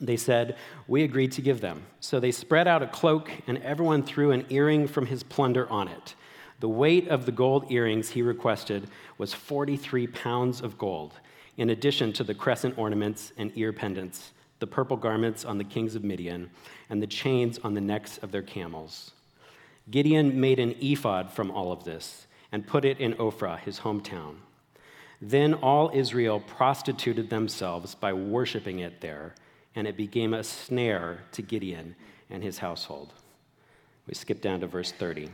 They 0.00 0.16
said, 0.16 0.56
We 0.86 1.02
agreed 1.02 1.32
to 1.32 1.42
give 1.42 1.60
them. 1.60 1.82
So 2.00 2.20
they 2.20 2.32
spread 2.32 2.66
out 2.66 2.82
a 2.82 2.86
cloak, 2.86 3.30
and 3.46 3.58
everyone 3.58 4.02
threw 4.02 4.32
an 4.32 4.46
earring 4.50 4.88
from 4.88 5.06
his 5.06 5.22
plunder 5.22 5.68
on 5.70 5.88
it. 5.88 6.14
The 6.60 6.68
weight 6.68 7.08
of 7.08 7.26
the 7.26 7.32
gold 7.32 7.70
earrings 7.70 8.10
he 8.10 8.22
requested 8.22 8.88
was 9.18 9.34
43 9.34 10.06
pounds 10.08 10.60
of 10.60 10.78
gold 10.78 11.14
in 11.56 11.70
addition 11.70 12.12
to 12.14 12.24
the 12.24 12.34
crescent 12.34 12.76
ornaments 12.78 13.32
and 13.36 13.52
ear 13.54 13.72
pendants, 13.72 14.32
the 14.58 14.66
purple 14.66 14.96
garments 14.96 15.44
on 15.44 15.58
the 15.58 15.64
kings 15.64 15.94
of 15.94 16.04
Midian, 16.04 16.50
and 16.90 17.00
the 17.00 17.06
chains 17.06 17.58
on 17.62 17.74
the 17.74 17.80
necks 17.80 18.18
of 18.18 18.32
their 18.32 18.42
camels. 18.42 19.12
Gideon 19.90 20.40
made 20.40 20.58
an 20.58 20.74
ephod 20.80 21.30
from 21.30 21.50
all 21.50 21.70
of 21.70 21.84
this 21.84 22.26
and 22.50 22.66
put 22.66 22.84
it 22.84 22.98
in 22.98 23.14
Ophrah, 23.14 23.58
his 23.58 23.80
hometown. 23.80 24.36
Then 25.20 25.54
all 25.54 25.90
Israel 25.94 26.40
prostituted 26.40 27.30
themselves 27.30 27.94
by 27.94 28.12
worshiping 28.12 28.80
it 28.80 29.00
there, 29.00 29.34
and 29.74 29.86
it 29.86 29.96
became 29.96 30.34
a 30.34 30.44
snare 30.44 31.24
to 31.32 31.42
Gideon 31.42 31.96
and 32.30 32.42
his 32.42 32.58
household. 32.58 33.12
We 34.06 34.14
skip 34.14 34.40
down 34.40 34.60
to 34.60 34.66
verse 34.66 34.92
30. 34.92 35.30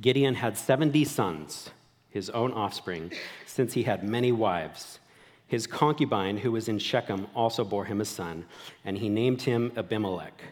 Gideon 0.00 0.34
had 0.34 0.56
70 0.56 1.04
sons, 1.04 1.70
his 2.10 2.30
own 2.30 2.52
offspring, 2.52 3.12
since 3.46 3.72
he 3.72 3.82
had 3.82 4.04
many 4.04 4.30
wives. 4.30 5.00
His 5.46 5.66
concubine, 5.66 6.38
who 6.38 6.52
was 6.52 6.68
in 6.68 6.78
Shechem, 6.78 7.26
also 7.34 7.64
bore 7.64 7.84
him 7.84 8.00
a 8.00 8.04
son, 8.04 8.44
and 8.84 8.96
he 8.96 9.08
named 9.08 9.42
him 9.42 9.72
Abimelech. 9.76 10.42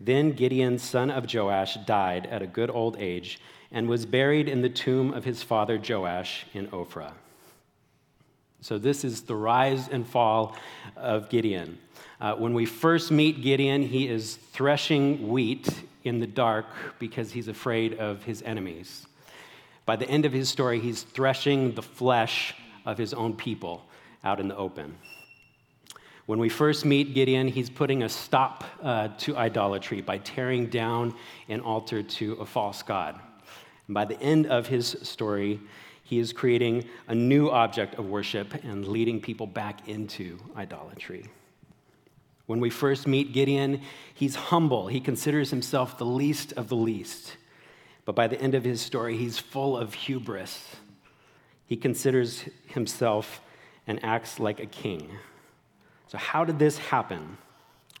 Then 0.00 0.32
Gideon, 0.32 0.78
son 0.78 1.10
of 1.10 1.32
Joash, 1.32 1.76
died 1.86 2.26
at 2.26 2.42
a 2.42 2.46
good 2.46 2.70
old 2.70 2.96
age 2.98 3.38
and 3.70 3.88
was 3.88 4.04
buried 4.04 4.48
in 4.48 4.60
the 4.60 4.68
tomb 4.68 5.14
of 5.14 5.24
his 5.24 5.42
father 5.42 5.78
Joash 5.78 6.44
in 6.52 6.66
Ophrah. 6.68 7.12
So, 8.60 8.78
this 8.78 9.04
is 9.04 9.22
the 9.22 9.34
rise 9.34 9.88
and 9.88 10.06
fall 10.06 10.56
of 10.96 11.28
Gideon. 11.28 11.78
Uh, 12.22 12.36
when 12.36 12.54
we 12.54 12.64
first 12.64 13.10
meet 13.10 13.42
Gideon, 13.42 13.82
he 13.82 14.06
is 14.06 14.36
threshing 14.36 15.28
wheat 15.28 15.68
in 16.04 16.20
the 16.20 16.26
dark 16.26 16.66
because 17.00 17.32
he's 17.32 17.48
afraid 17.48 17.94
of 17.94 18.22
his 18.22 18.42
enemies. 18.42 19.08
By 19.86 19.96
the 19.96 20.08
end 20.08 20.24
of 20.24 20.32
his 20.32 20.48
story, 20.48 20.78
he's 20.78 21.02
threshing 21.02 21.74
the 21.74 21.82
flesh 21.82 22.54
of 22.86 22.96
his 22.96 23.12
own 23.12 23.34
people 23.34 23.84
out 24.22 24.38
in 24.38 24.46
the 24.46 24.56
open. 24.56 24.96
When 26.26 26.38
we 26.38 26.48
first 26.48 26.84
meet 26.84 27.12
Gideon, 27.12 27.48
he's 27.48 27.68
putting 27.68 28.04
a 28.04 28.08
stop 28.08 28.62
uh, 28.80 29.08
to 29.18 29.36
idolatry 29.36 30.00
by 30.00 30.18
tearing 30.18 30.68
down 30.68 31.16
an 31.48 31.58
altar 31.58 32.04
to 32.04 32.34
a 32.34 32.46
false 32.46 32.84
god. 32.84 33.18
And 33.88 33.94
by 33.94 34.04
the 34.04 34.20
end 34.20 34.46
of 34.46 34.68
his 34.68 34.96
story, 35.02 35.58
he 36.04 36.20
is 36.20 36.32
creating 36.32 36.84
a 37.08 37.16
new 37.16 37.50
object 37.50 37.96
of 37.96 38.06
worship 38.06 38.54
and 38.62 38.86
leading 38.86 39.20
people 39.20 39.48
back 39.48 39.88
into 39.88 40.38
idolatry. 40.56 41.26
When 42.46 42.60
we 42.60 42.70
first 42.70 43.06
meet 43.06 43.32
Gideon, 43.32 43.80
he's 44.14 44.34
humble. 44.34 44.88
He 44.88 45.00
considers 45.00 45.50
himself 45.50 45.98
the 45.98 46.04
least 46.04 46.52
of 46.54 46.68
the 46.68 46.76
least. 46.76 47.36
But 48.04 48.14
by 48.14 48.26
the 48.26 48.40
end 48.40 48.54
of 48.54 48.64
his 48.64 48.80
story, 48.80 49.16
he's 49.16 49.38
full 49.38 49.76
of 49.76 49.94
hubris. 49.94 50.76
He 51.66 51.76
considers 51.76 52.44
himself 52.66 53.40
and 53.86 54.04
acts 54.04 54.40
like 54.40 54.60
a 54.60 54.66
king. 54.66 55.08
So, 56.08 56.18
how 56.18 56.44
did 56.44 56.58
this 56.58 56.78
happen? 56.78 57.38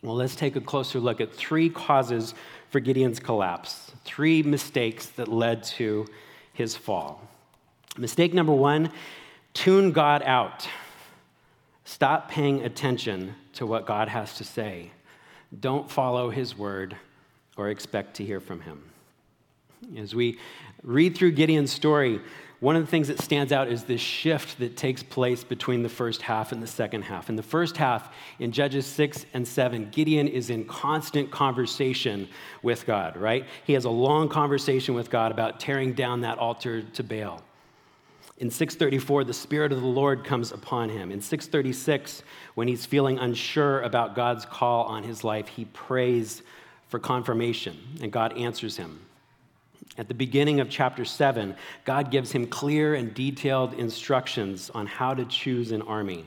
Well, 0.02 0.16
let's 0.16 0.34
take 0.34 0.56
a 0.56 0.60
closer 0.60 0.98
look 0.98 1.20
at 1.20 1.32
three 1.32 1.70
causes 1.70 2.34
for 2.70 2.80
Gideon's 2.80 3.20
collapse, 3.20 3.92
three 4.04 4.42
mistakes 4.42 5.06
that 5.10 5.28
led 5.28 5.62
to 5.64 6.06
his 6.52 6.76
fall. 6.76 7.26
Mistake 7.96 8.34
number 8.34 8.52
one 8.52 8.90
tune 9.54 9.92
God 9.92 10.22
out. 10.24 10.66
Stop 11.84 12.30
paying 12.30 12.64
attention 12.64 13.34
to 13.54 13.66
what 13.66 13.86
God 13.86 14.08
has 14.08 14.36
to 14.36 14.44
say. 14.44 14.92
Don't 15.58 15.90
follow 15.90 16.30
his 16.30 16.56
word 16.56 16.96
or 17.56 17.68
expect 17.68 18.14
to 18.16 18.24
hear 18.24 18.40
from 18.40 18.60
him. 18.60 18.82
As 19.96 20.14
we 20.14 20.38
read 20.82 21.16
through 21.16 21.32
Gideon's 21.32 21.72
story, 21.72 22.20
one 22.60 22.76
of 22.76 22.82
the 22.82 22.90
things 22.90 23.08
that 23.08 23.20
stands 23.20 23.50
out 23.50 23.66
is 23.66 23.82
this 23.82 24.00
shift 24.00 24.60
that 24.60 24.76
takes 24.76 25.02
place 25.02 25.42
between 25.42 25.82
the 25.82 25.88
first 25.88 26.22
half 26.22 26.52
and 26.52 26.62
the 26.62 26.66
second 26.68 27.02
half. 27.02 27.28
In 27.28 27.34
the 27.34 27.42
first 27.42 27.76
half, 27.76 28.14
in 28.38 28.52
Judges 28.52 28.86
6 28.86 29.26
and 29.34 29.46
7, 29.46 29.88
Gideon 29.90 30.28
is 30.28 30.48
in 30.48 30.64
constant 30.64 31.32
conversation 31.32 32.28
with 32.62 32.86
God, 32.86 33.16
right? 33.16 33.46
He 33.64 33.72
has 33.72 33.84
a 33.84 33.90
long 33.90 34.28
conversation 34.28 34.94
with 34.94 35.10
God 35.10 35.32
about 35.32 35.58
tearing 35.58 35.92
down 35.92 36.20
that 36.20 36.38
altar 36.38 36.82
to 36.82 37.02
Baal. 37.02 37.42
In 38.42 38.50
634, 38.50 39.22
the 39.22 39.32
Spirit 39.32 39.70
of 39.70 39.80
the 39.80 39.86
Lord 39.86 40.24
comes 40.24 40.50
upon 40.50 40.88
him. 40.88 41.12
In 41.12 41.20
636, 41.20 42.24
when 42.56 42.66
he's 42.66 42.84
feeling 42.84 43.20
unsure 43.20 43.82
about 43.82 44.16
God's 44.16 44.44
call 44.44 44.82
on 44.86 45.04
his 45.04 45.22
life, 45.22 45.46
he 45.46 45.66
prays 45.66 46.42
for 46.88 46.98
confirmation, 46.98 47.78
and 48.00 48.10
God 48.10 48.36
answers 48.36 48.76
him. 48.76 48.98
At 49.96 50.08
the 50.08 50.14
beginning 50.14 50.58
of 50.58 50.68
chapter 50.68 51.04
7, 51.04 51.54
God 51.84 52.10
gives 52.10 52.32
him 52.32 52.48
clear 52.48 52.96
and 52.96 53.14
detailed 53.14 53.74
instructions 53.74 54.70
on 54.70 54.88
how 54.88 55.14
to 55.14 55.24
choose 55.24 55.70
an 55.70 55.82
army. 55.82 56.26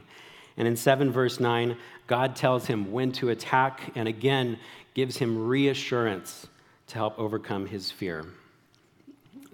And 0.55 0.69
in 0.69 0.77
7 0.77 1.11
verse 1.11 1.41
9, 1.41 1.75
God 2.07 2.33
tells 2.37 2.65
him 2.65 2.93
when 2.93 3.11
to 3.11 3.27
attack 3.27 3.91
and 3.93 4.07
again 4.07 4.57
gives 4.93 5.17
him 5.17 5.49
reassurance 5.49 6.47
to 6.87 6.95
help 6.95 7.19
overcome 7.19 7.65
his 7.65 7.91
fear. 7.91 8.25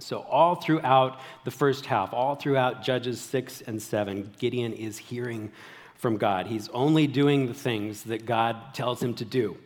So, 0.01 0.19
all 0.19 0.55
throughout 0.55 1.19
the 1.43 1.51
first 1.51 1.85
half, 1.85 2.13
all 2.13 2.35
throughout 2.35 2.83
Judges 2.83 3.19
6 3.21 3.61
and 3.61 3.81
7, 3.81 4.33
Gideon 4.39 4.73
is 4.73 4.97
hearing 4.97 5.51
from 5.95 6.17
God. 6.17 6.47
He's 6.47 6.69
only 6.69 7.07
doing 7.07 7.47
the 7.47 7.53
things 7.53 8.03
that 8.03 8.25
God 8.25 8.73
tells 8.73 9.01
him 9.01 9.13
to 9.15 9.25
do. 9.25 9.57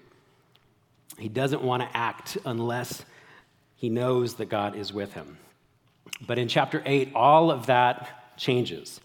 He 1.17 1.29
doesn't 1.29 1.61
want 1.61 1.83
to 1.83 1.97
act 1.97 2.37
unless 2.45 3.05
he 3.77 3.89
knows 3.89 4.35
that 4.35 4.49
God 4.49 4.75
is 4.75 4.91
with 4.91 5.13
him. 5.13 5.37
But 6.25 6.37
in 6.37 6.47
chapter 6.47 6.83
8, 6.85 7.13
all 7.15 7.51
of 7.51 7.67
that 7.67 8.37
changes. 8.37 8.99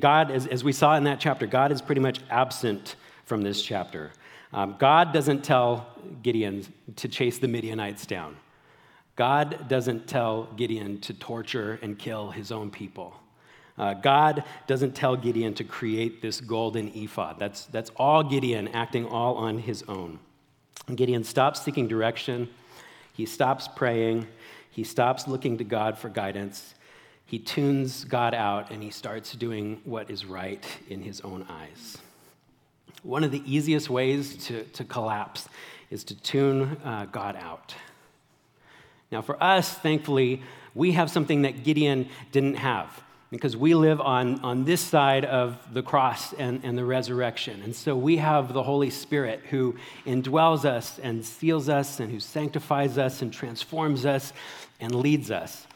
God, 0.00 0.30
as, 0.30 0.46
as 0.46 0.64
we 0.64 0.72
saw 0.72 0.96
in 0.96 1.04
that 1.04 1.20
chapter, 1.20 1.46
God 1.46 1.70
is 1.70 1.80
pretty 1.80 2.00
much 2.00 2.20
absent 2.30 2.96
from 3.24 3.42
this 3.42 3.62
chapter. 3.62 4.10
Um, 4.52 4.76
God 4.78 5.12
doesn't 5.12 5.44
tell 5.44 5.86
Gideon 6.22 6.66
to 6.96 7.08
chase 7.08 7.38
the 7.38 7.48
Midianites 7.48 8.04
down. 8.04 8.36
God 9.16 9.68
doesn't 9.68 10.06
tell 10.06 10.44
Gideon 10.56 11.00
to 11.02 11.14
torture 11.14 11.78
and 11.82 11.98
kill 11.98 12.30
his 12.30 12.50
own 12.50 12.70
people. 12.70 13.14
Uh, 13.78 13.94
God 13.94 14.44
doesn't 14.66 14.94
tell 14.94 15.16
Gideon 15.16 15.54
to 15.54 15.64
create 15.64 16.22
this 16.22 16.40
golden 16.40 16.88
ephod. 16.94 17.38
That's, 17.38 17.66
that's 17.66 17.90
all 17.96 18.22
Gideon 18.22 18.68
acting 18.68 19.06
all 19.06 19.36
on 19.36 19.58
his 19.58 19.82
own. 19.88 20.18
Gideon 20.94 21.24
stops 21.24 21.62
seeking 21.62 21.88
direction 21.88 22.48
he 23.12 23.26
stops 23.26 23.68
praying. 23.68 24.26
He 24.70 24.84
stops 24.84 25.28
looking 25.28 25.58
to 25.58 25.64
God 25.64 25.98
for 25.98 26.08
guidance. 26.08 26.74
He 27.26 27.38
tunes 27.38 28.04
God 28.04 28.34
out 28.34 28.70
and 28.70 28.82
he 28.82 28.90
starts 28.90 29.32
doing 29.32 29.80
what 29.84 30.10
is 30.10 30.24
right 30.24 30.64
in 30.88 31.02
his 31.02 31.20
own 31.20 31.46
eyes. 31.48 31.98
One 33.02 33.24
of 33.24 33.30
the 33.30 33.42
easiest 33.46 33.90
ways 33.90 34.36
to, 34.46 34.64
to 34.64 34.84
collapse 34.84 35.48
is 35.90 36.04
to 36.04 36.14
tune 36.14 36.78
uh, 36.84 37.06
God 37.06 37.36
out. 37.36 37.74
Now, 39.12 39.20
for 39.22 39.40
us, 39.42 39.74
thankfully, 39.74 40.42
we 40.74 40.92
have 40.92 41.10
something 41.10 41.42
that 41.42 41.62
Gideon 41.62 42.08
didn't 42.32 42.54
have 42.54 43.02
because 43.30 43.56
we 43.56 43.74
live 43.74 44.00
on, 44.00 44.40
on 44.40 44.64
this 44.64 44.80
side 44.80 45.24
of 45.24 45.56
the 45.72 45.82
cross 45.82 46.32
and, 46.34 46.60
and 46.64 46.76
the 46.76 46.84
resurrection. 46.84 47.62
And 47.62 47.74
so 47.74 47.96
we 47.96 48.18
have 48.18 48.52
the 48.52 48.62
Holy 48.62 48.90
Spirit 48.90 49.40
who 49.50 49.74
indwells 50.06 50.64
us 50.64 50.98
and 50.98 51.24
seals 51.24 51.68
us 51.68 52.00
and 52.00 52.10
who 52.10 52.20
sanctifies 52.20 52.98
us 52.98 53.22
and 53.22 53.32
transforms 53.32 54.04
us 54.04 54.32
and 54.80 54.94
leads 54.94 55.30
us, 55.30 55.66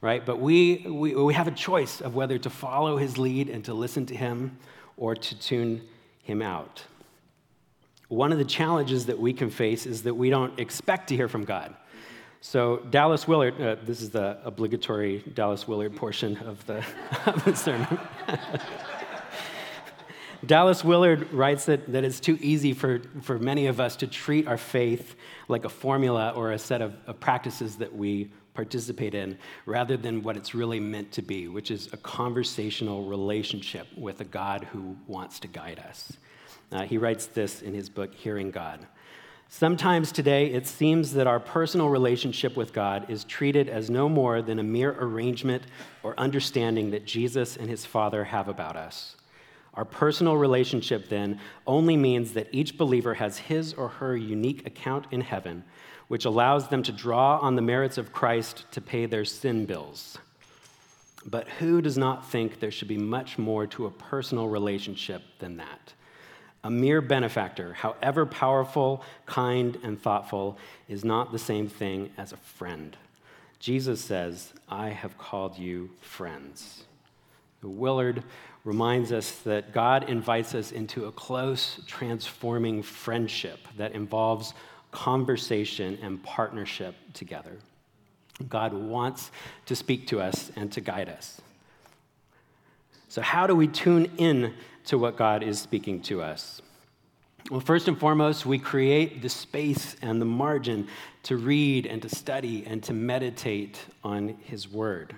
right? 0.00 0.24
But 0.24 0.40
we, 0.40 0.86
we, 0.88 1.14
we 1.14 1.34
have 1.34 1.48
a 1.48 1.52
choice 1.52 2.00
of 2.00 2.14
whether 2.14 2.38
to 2.38 2.48
follow 2.50 2.96
his 2.96 3.18
lead 3.18 3.50
and 3.50 3.64
to 3.66 3.74
listen 3.74 4.06
to 4.06 4.16
him 4.16 4.56
or 4.96 5.14
to 5.14 5.38
tune 5.38 5.82
him 6.22 6.40
out. 6.40 6.82
one 8.08 8.32
of 8.32 8.38
the 8.38 8.44
challenges 8.44 9.06
that 9.06 9.18
we 9.18 9.32
can 9.32 9.50
face 9.50 9.86
is 9.86 10.02
that 10.04 10.14
we 10.14 10.30
don't 10.30 10.58
expect 10.60 11.08
to 11.08 11.16
hear 11.16 11.28
from 11.28 11.44
God. 11.44 11.74
So, 12.44 12.78
Dallas 12.90 13.28
Willard, 13.28 13.60
uh, 13.60 13.76
this 13.84 14.02
is 14.02 14.10
the 14.10 14.36
obligatory 14.44 15.22
Dallas 15.32 15.68
Willard 15.68 15.94
portion 15.94 16.36
of 16.38 16.66
the, 16.66 16.84
of 17.26 17.44
the 17.44 17.54
sermon. 17.54 18.00
Dallas 20.44 20.82
Willard 20.82 21.32
writes 21.32 21.66
that, 21.66 21.92
that 21.92 22.02
it's 22.02 22.18
too 22.18 22.36
easy 22.40 22.72
for, 22.74 23.00
for 23.20 23.38
many 23.38 23.68
of 23.68 23.78
us 23.78 23.94
to 23.94 24.08
treat 24.08 24.48
our 24.48 24.58
faith 24.58 25.14
like 25.46 25.64
a 25.64 25.68
formula 25.68 26.32
or 26.34 26.50
a 26.50 26.58
set 26.58 26.82
of, 26.82 26.96
of 27.06 27.20
practices 27.20 27.76
that 27.76 27.94
we 27.94 28.28
participate 28.54 29.14
in 29.14 29.38
rather 29.64 29.96
than 29.96 30.24
what 30.24 30.36
it's 30.36 30.52
really 30.52 30.80
meant 30.80 31.12
to 31.12 31.22
be, 31.22 31.46
which 31.46 31.70
is 31.70 31.92
a 31.92 31.96
conversational 31.96 33.04
relationship 33.04 33.86
with 33.96 34.20
a 34.20 34.24
God 34.24 34.64
who 34.72 34.96
wants 35.06 35.38
to 35.38 35.46
guide 35.46 35.78
us. 35.78 36.14
Uh, 36.72 36.82
he 36.82 36.98
writes 36.98 37.26
this 37.26 37.62
in 37.62 37.72
his 37.72 37.88
book, 37.88 38.12
Hearing 38.12 38.50
God. 38.50 38.84
Sometimes 39.54 40.12
today, 40.12 40.46
it 40.46 40.66
seems 40.66 41.12
that 41.12 41.26
our 41.26 41.38
personal 41.38 41.90
relationship 41.90 42.56
with 42.56 42.72
God 42.72 43.10
is 43.10 43.24
treated 43.24 43.68
as 43.68 43.90
no 43.90 44.08
more 44.08 44.40
than 44.40 44.58
a 44.58 44.62
mere 44.62 44.96
arrangement 44.98 45.64
or 46.02 46.18
understanding 46.18 46.90
that 46.92 47.04
Jesus 47.04 47.58
and 47.58 47.68
his 47.68 47.84
Father 47.84 48.24
have 48.24 48.48
about 48.48 48.76
us. 48.76 49.14
Our 49.74 49.84
personal 49.84 50.38
relationship 50.38 51.10
then 51.10 51.38
only 51.66 51.98
means 51.98 52.32
that 52.32 52.48
each 52.50 52.78
believer 52.78 53.12
has 53.12 53.36
his 53.36 53.74
or 53.74 53.88
her 53.88 54.16
unique 54.16 54.66
account 54.66 55.04
in 55.10 55.20
heaven, 55.20 55.64
which 56.08 56.24
allows 56.24 56.68
them 56.68 56.82
to 56.84 56.90
draw 56.90 57.36
on 57.36 57.54
the 57.54 57.60
merits 57.60 57.98
of 57.98 58.10
Christ 58.10 58.64
to 58.70 58.80
pay 58.80 59.04
their 59.04 59.26
sin 59.26 59.66
bills. 59.66 60.16
But 61.26 61.46
who 61.46 61.82
does 61.82 61.98
not 61.98 62.26
think 62.30 62.58
there 62.58 62.70
should 62.70 62.88
be 62.88 62.96
much 62.96 63.36
more 63.36 63.66
to 63.66 63.84
a 63.84 63.90
personal 63.90 64.48
relationship 64.48 65.22
than 65.40 65.58
that? 65.58 65.92
A 66.64 66.70
mere 66.70 67.00
benefactor, 67.00 67.72
however 67.72 68.24
powerful, 68.24 69.02
kind, 69.26 69.78
and 69.82 70.00
thoughtful, 70.00 70.58
is 70.88 71.04
not 71.04 71.32
the 71.32 71.38
same 71.38 71.68
thing 71.68 72.10
as 72.16 72.32
a 72.32 72.36
friend. 72.36 72.96
Jesus 73.58 74.00
says, 74.00 74.52
I 74.68 74.90
have 74.90 75.18
called 75.18 75.58
you 75.58 75.90
friends. 76.00 76.84
Willard 77.62 78.22
reminds 78.64 79.12
us 79.12 79.30
that 79.40 79.72
God 79.72 80.08
invites 80.08 80.54
us 80.54 80.72
into 80.72 81.06
a 81.06 81.12
close, 81.12 81.80
transforming 81.86 82.82
friendship 82.82 83.58
that 83.76 83.92
involves 83.92 84.54
conversation 84.90 85.98
and 86.02 86.22
partnership 86.22 86.94
together. 87.12 87.56
God 88.48 88.72
wants 88.72 89.30
to 89.66 89.76
speak 89.76 90.06
to 90.08 90.20
us 90.20 90.50
and 90.56 90.70
to 90.72 90.80
guide 90.80 91.08
us. 91.08 91.40
So, 93.08 93.20
how 93.20 93.46
do 93.46 93.54
we 93.54 93.68
tune 93.68 94.10
in 94.16 94.54
to 94.84 94.98
what 94.98 95.16
God 95.16 95.42
is 95.42 95.60
speaking 95.60 96.00
to 96.02 96.22
us? 96.22 96.60
Well, 97.50 97.60
first 97.60 97.88
and 97.88 97.98
foremost, 97.98 98.46
we 98.46 98.58
create 98.58 99.20
the 99.20 99.28
space 99.28 99.96
and 100.00 100.20
the 100.20 100.26
margin 100.26 100.88
to 101.24 101.36
read 101.36 101.86
and 101.86 102.00
to 102.02 102.08
study 102.08 102.64
and 102.66 102.82
to 102.84 102.92
meditate 102.92 103.78
on 104.04 104.36
His 104.44 104.70
Word. 104.70 105.14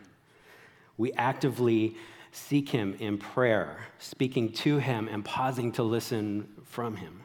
We 0.96 1.12
actively 1.12 1.96
seek 2.32 2.68
Him 2.68 2.96
in 2.98 3.18
prayer, 3.18 3.78
speaking 3.98 4.52
to 4.52 4.78
Him 4.78 5.08
and 5.08 5.24
pausing 5.24 5.70
to 5.72 5.82
listen 5.82 6.48
from 6.64 6.96
Him. 6.96 7.20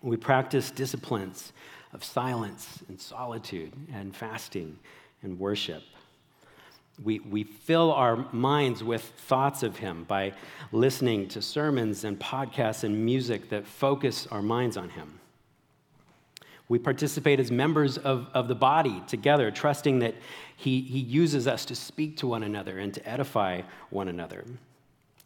We 0.00 0.16
practice 0.16 0.70
disciplines 0.70 1.52
of 1.92 2.02
silence 2.04 2.82
and 2.88 3.00
solitude 3.00 3.72
and 3.92 4.14
fasting 4.14 4.78
and 5.22 5.38
worship. 5.38 5.82
We, 7.02 7.20
we 7.20 7.44
fill 7.44 7.92
our 7.92 8.16
minds 8.32 8.82
with 8.82 9.02
thoughts 9.02 9.62
of 9.62 9.76
Him 9.76 10.04
by 10.04 10.32
listening 10.72 11.28
to 11.28 11.42
sermons 11.42 12.04
and 12.04 12.18
podcasts 12.18 12.84
and 12.84 13.04
music 13.04 13.48
that 13.50 13.66
focus 13.66 14.26
our 14.30 14.42
minds 14.42 14.76
on 14.76 14.90
Him. 14.90 15.20
We 16.68 16.78
participate 16.78 17.38
as 17.38 17.50
members 17.50 17.98
of, 17.98 18.28
of 18.32 18.48
the 18.48 18.54
body 18.54 19.02
together, 19.06 19.50
trusting 19.50 19.98
that 19.98 20.14
he, 20.56 20.80
he 20.80 21.00
uses 21.00 21.46
us 21.46 21.64
to 21.66 21.74
speak 21.74 22.16
to 22.18 22.26
one 22.26 22.42
another 22.42 22.78
and 22.78 22.94
to 22.94 23.08
edify 23.08 23.62
one 23.90 24.08
another. 24.08 24.44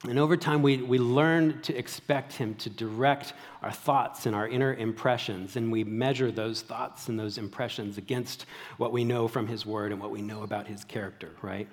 And 0.04 0.18
over 0.18 0.36
time, 0.36 0.62
we, 0.62 0.76
we 0.76 0.98
learn 0.98 1.62
to 1.62 1.74
expect 1.74 2.34
Him 2.34 2.54
to 2.56 2.68
direct 2.68 3.32
our 3.62 3.72
thoughts 3.72 4.26
and 4.26 4.36
our 4.36 4.46
inner 4.46 4.74
impressions, 4.74 5.56
and 5.56 5.72
we 5.72 5.84
measure 5.84 6.30
those 6.30 6.60
thoughts 6.60 7.08
and 7.08 7.18
those 7.18 7.38
impressions 7.38 7.96
against 7.96 8.44
what 8.76 8.92
we 8.92 9.04
know 9.04 9.26
from 9.26 9.46
His 9.46 9.64
Word 9.64 9.92
and 9.92 10.00
what 10.00 10.10
we 10.10 10.20
know 10.20 10.42
about 10.42 10.66
His 10.66 10.84
character, 10.84 11.30
right? 11.40 11.66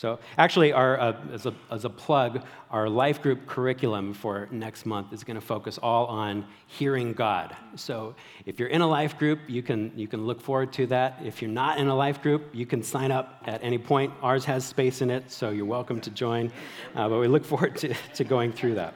So, 0.00 0.18
actually, 0.38 0.72
our, 0.72 0.98
uh, 0.98 1.12
as, 1.30 1.44
a, 1.44 1.52
as 1.70 1.84
a 1.84 1.90
plug, 1.90 2.42
our 2.70 2.88
life 2.88 3.20
group 3.20 3.46
curriculum 3.46 4.14
for 4.14 4.48
next 4.50 4.86
month 4.86 5.12
is 5.12 5.24
going 5.24 5.34
to 5.34 5.42
focus 5.42 5.76
all 5.76 6.06
on 6.06 6.46
hearing 6.66 7.12
God. 7.12 7.54
So, 7.76 8.14
if 8.46 8.58
you're 8.58 8.70
in 8.70 8.80
a 8.80 8.86
life 8.86 9.18
group, 9.18 9.40
you 9.46 9.62
can, 9.62 9.92
you 9.94 10.08
can 10.08 10.24
look 10.24 10.40
forward 10.40 10.72
to 10.72 10.86
that. 10.86 11.18
If 11.22 11.42
you're 11.42 11.50
not 11.50 11.76
in 11.76 11.88
a 11.88 11.94
life 11.94 12.22
group, 12.22 12.48
you 12.54 12.64
can 12.64 12.82
sign 12.82 13.12
up 13.12 13.42
at 13.44 13.62
any 13.62 13.76
point. 13.76 14.14
Ours 14.22 14.46
has 14.46 14.64
space 14.64 15.02
in 15.02 15.10
it, 15.10 15.30
so 15.30 15.50
you're 15.50 15.66
welcome 15.66 16.00
to 16.00 16.10
join. 16.10 16.50
Uh, 16.94 17.06
but 17.10 17.18
we 17.18 17.28
look 17.28 17.44
forward 17.44 17.76
to, 17.76 17.92
to 18.14 18.24
going 18.24 18.52
through 18.52 18.76
that. 18.76 18.94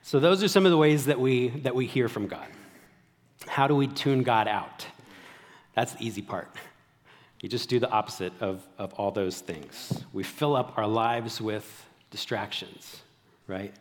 So, 0.00 0.18
those 0.18 0.42
are 0.42 0.48
some 0.48 0.64
of 0.64 0.70
the 0.70 0.78
ways 0.78 1.04
that 1.04 1.20
we, 1.20 1.48
that 1.60 1.74
we 1.74 1.84
hear 1.84 2.08
from 2.08 2.26
God. 2.26 2.46
How 3.46 3.66
do 3.66 3.76
we 3.76 3.88
tune 3.88 4.22
God 4.22 4.48
out? 4.48 4.86
That's 5.74 5.92
the 5.92 6.06
easy 6.06 6.22
part. 6.22 6.48
You 7.44 7.50
just 7.50 7.68
do 7.68 7.78
the 7.78 7.90
opposite 7.90 8.32
of, 8.40 8.66
of 8.78 8.94
all 8.94 9.10
those 9.10 9.38
things. 9.38 10.02
We 10.14 10.22
fill 10.22 10.56
up 10.56 10.78
our 10.78 10.86
lives 10.86 11.42
with 11.42 11.86
distractions, 12.10 13.02
right? 13.46 13.74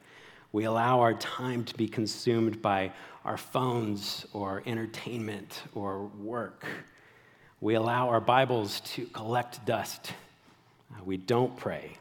We 0.51 0.65
allow 0.65 0.99
our 0.99 1.13
time 1.13 1.63
to 1.63 1.77
be 1.77 1.87
consumed 1.87 2.61
by 2.61 2.91
our 3.23 3.37
phones 3.37 4.25
or 4.33 4.63
entertainment 4.65 5.63
or 5.73 6.07
work. 6.07 6.65
We 7.61 7.75
allow 7.75 8.09
our 8.09 8.19
Bibles 8.19 8.81
to 8.95 9.05
collect 9.05 9.65
dust. 9.65 10.11
Uh, 10.91 11.01
we 11.05 11.15
don't 11.15 11.55
pray. 11.55 11.93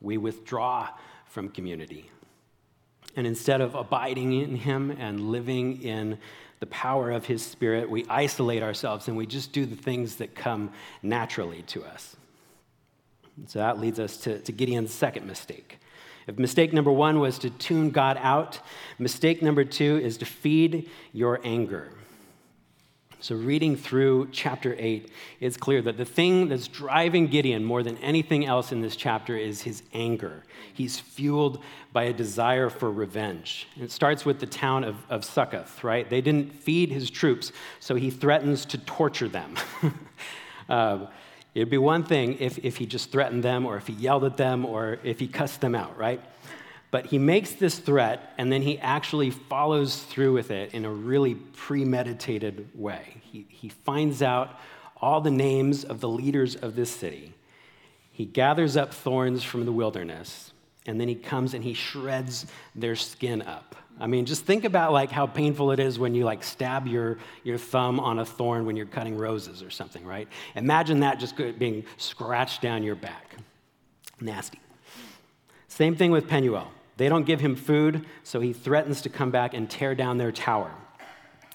We 0.00 0.18
withdraw 0.18 0.88
from 1.26 1.50
community. 1.50 2.10
And 3.14 3.28
instead 3.28 3.60
of 3.60 3.76
abiding 3.76 4.32
in 4.32 4.56
Him 4.56 4.90
and 4.90 5.30
living 5.30 5.82
in 5.82 6.18
the 6.60 6.66
power 6.66 7.10
of 7.10 7.24
His 7.24 7.44
Spirit, 7.44 7.90
we 7.90 8.04
isolate 8.08 8.62
ourselves 8.62 9.08
and 9.08 9.16
we 9.16 9.26
just 9.26 9.52
do 9.52 9.66
the 9.66 9.76
things 9.76 10.16
that 10.16 10.34
come 10.34 10.70
naturally 11.02 11.62
to 11.62 11.84
us. 11.84 12.16
So 13.46 13.58
that 13.58 13.80
leads 13.80 13.98
us 13.98 14.18
to, 14.18 14.38
to 14.40 14.52
Gideon's 14.52 14.92
second 14.92 15.26
mistake. 15.26 15.78
If 16.26 16.38
mistake 16.38 16.72
number 16.72 16.92
one 16.92 17.18
was 17.18 17.38
to 17.40 17.50
tune 17.50 17.90
God 17.90 18.18
out, 18.20 18.60
mistake 18.98 19.42
number 19.42 19.64
two 19.64 19.98
is 20.02 20.18
to 20.18 20.26
feed 20.26 20.90
your 21.12 21.40
anger. 21.42 21.88
So, 23.22 23.34
reading 23.34 23.76
through 23.76 24.30
chapter 24.32 24.74
8, 24.78 25.10
it's 25.40 25.58
clear 25.58 25.82
that 25.82 25.98
the 25.98 26.06
thing 26.06 26.48
that's 26.48 26.68
driving 26.68 27.26
Gideon 27.26 27.62
more 27.62 27.82
than 27.82 27.98
anything 27.98 28.46
else 28.46 28.72
in 28.72 28.80
this 28.80 28.96
chapter 28.96 29.36
is 29.36 29.60
his 29.60 29.82
anger. 29.92 30.42
He's 30.72 30.98
fueled 30.98 31.62
by 31.92 32.04
a 32.04 32.14
desire 32.14 32.70
for 32.70 32.90
revenge. 32.90 33.68
it 33.78 33.90
starts 33.90 34.24
with 34.24 34.40
the 34.40 34.46
town 34.46 34.84
of, 34.84 34.96
of 35.10 35.26
Succoth, 35.26 35.84
right? 35.84 36.08
They 36.08 36.22
didn't 36.22 36.50
feed 36.54 36.90
his 36.90 37.10
troops, 37.10 37.52
so 37.78 37.94
he 37.94 38.10
threatens 38.10 38.64
to 38.64 38.78
torture 38.78 39.28
them. 39.28 39.54
uh, 40.70 41.06
it'd 41.54 41.68
be 41.68 41.76
one 41.76 42.04
thing 42.04 42.38
if, 42.38 42.56
if 42.64 42.78
he 42.78 42.86
just 42.86 43.12
threatened 43.12 43.42
them, 43.42 43.66
or 43.66 43.76
if 43.76 43.86
he 43.86 43.92
yelled 43.92 44.24
at 44.24 44.38
them, 44.38 44.64
or 44.64 44.98
if 45.04 45.18
he 45.18 45.28
cussed 45.28 45.60
them 45.60 45.74
out, 45.74 45.98
right? 45.98 46.22
But 46.90 47.06
he 47.06 47.18
makes 47.18 47.52
this 47.52 47.78
threat 47.78 48.32
and 48.36 48.52
then 48.52 48.62
he 48.62 48.78
actually 48.78 49.30
follows 49.30 50.02
through 50.02 50.32
with 50.32 50.50
it 50.50 50.74
in 50.74 50.84
a 50.84 50.90
really 50.90 51.34
premeditated 51.34 52.68
way. 52.74 53.22
He, 53.22 53.46
he 53.48 53.68
finds 53.68 54.22
out 54.22 54.58
all 55.00 55.20
the 55.20 55.30
names 55.30 55.84
of 55.84 56.00
the 56.00 56.08
leaders 56.08 56.56
of 56.56 56.74
this 56.74 56.90
city. 56.90 57.32
He 58.10 58.24
gathers 58.24 58.76
up 58.76 58.92
thorns 58.92 59.44
from 59.44 59.64
the 59.64 59.72
wilderness 59.72 60.52
and 60.86 61.00
then 61.00 61.08
he 61.08 61.14
comes 61.14 61.54
and 61.54 61.62
he 61.62 61.74
shreds 61.74 62.46
their 62.74 62.96
skin 62.96 63.42
up. 63.42 63.76
I 64.00 64.06
mean, 64.06 64.24
just 64.24 64.44
think 64.44 64.64
about 64.64 64.92
like 64.92 65.10
how 65.10 65.26
painful 65.26 65.72
it 65.72 65.78
is 65.78 65.98
when 65.98 66.14
you 66.14 66.24
like 66.24 66.42
stab 66.42 66.86
your, 66.86 67.18
your 67.44 67.58
thumb 67.58 68.00
on 68.00 68.18
a 68.18 68.24
thorn 68.24 68.64
when 68.64 68.74
you're 68.74 68.86
cutting 68.86 69.16
roses 69.16 69.62
or 69.62 69.70
something, 69.70 70.04
right? 70.04 70.26
Imagine 70.56 71.00
that 71.00 71.20
just 71.20 71.36
being 71.36 71.84
scratched 71.98 72.62
down 72.62 72.82
your 72.82 72.94
back. 72.94 73.36
Nasty. 74.20 74.58
Same 75.68 75.94
thing 75.96 76.10
with 76.10 76.26
Penuel. 76.26 76.72
They 77.00 77.08
don't 77.08 77.24
give 77.24 77.40
him 77.40 77.56
food, 77.56 78.04
so 78.24 78.40
he 78.40 78.52
threatens 78.52 79.00
to 79.00 79.08
come 79.08 79.30
back 79.30 79.54
and 79.54 79.70
tear 79.70 79.94
down 79.94 80.18
their 80.18 80.30
tower. 80.30 80.70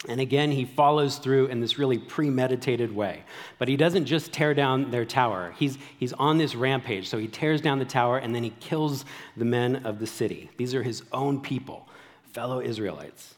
And 0.10 0.20
again, 0.20 0.50
he 0.50 0.66
follows 0.66 1.20
through 1.20 1.46
in 1.50 1.60
this 1.60 1.78
really 1.78 2.00
premeditated 2.00 2.92
way. 2.92 3.22
But 3.60 3.68
he 3.68 3.78
doesn't 3.78 4.06
just 4.06 4.34
tear 4.34 4.56
down 4.56 4.90
their 4.90 5.06
tower, 5.06 5.54
he's, 5.60 5.78
he's 6.00 6.14
on 6.14 6.40
this 6.40 6.56
rampage. 6.56 7.08
So 7.08 7.20
he 7.20 7.28
tears 7.28 7.62
down 7.62 7.78
the 7.78 7.86
tower 7.86 8.18
and 8.18 8.34
then 8.34 8.42
he 8.42 8.56
kills 8.60 9.06
the 9.38 9.46
men 9.46 9.86
of 9.86 10.00
the 10.00 10.08
city. 10.08 10.50
These 10.58 10.74
are 10.74 10.82
his 10.82 11.04
own 11.12 11.40
people, 11.40 11.88
fellow 12.34 12.60
Israelites. 12.60 13.36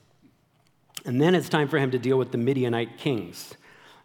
And 1.04 1.22
then 1.22 1.36
it's 1.36 1.50
time 1.50 1.67
for 1.67 1.78
him 1.78 1.91
to 1.91 2.00
deal 2.00 2.17
with 2.17 2.32
the 2.32 2.38
Midianite 2.38 2.98
kings. 2.98 3.54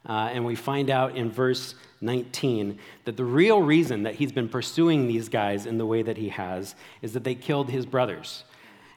Uh, 0.06 0.30
and 0.32 0.44
we 0.44 0.54
find 0.54 0.90
out 0.90 1.16
in 1.16 1.30
verse 1.30 1.74
19 2.00 2.78
that 3.04 3.16
the 3.16 3.24
real 3.24 3.62
reason 3.62 4.02
that 4.02 4.16
he's 4.16 4.32
been 4.32 4.48
pursuing 4.48 5.06
these 5.06 5.28
guys 5.28 5.66
in 5.66 5.78
the 5.78 5.86
way 5.86 6.02
that 6.02 6.16
he 6.16 6.28
has 6.28 6.74
is 7.02 7.12
that 7.12 7.24
they 7.24 7.34
killed 7.34 7.70
his 7.70 7.86
brothers. 7.86 8.44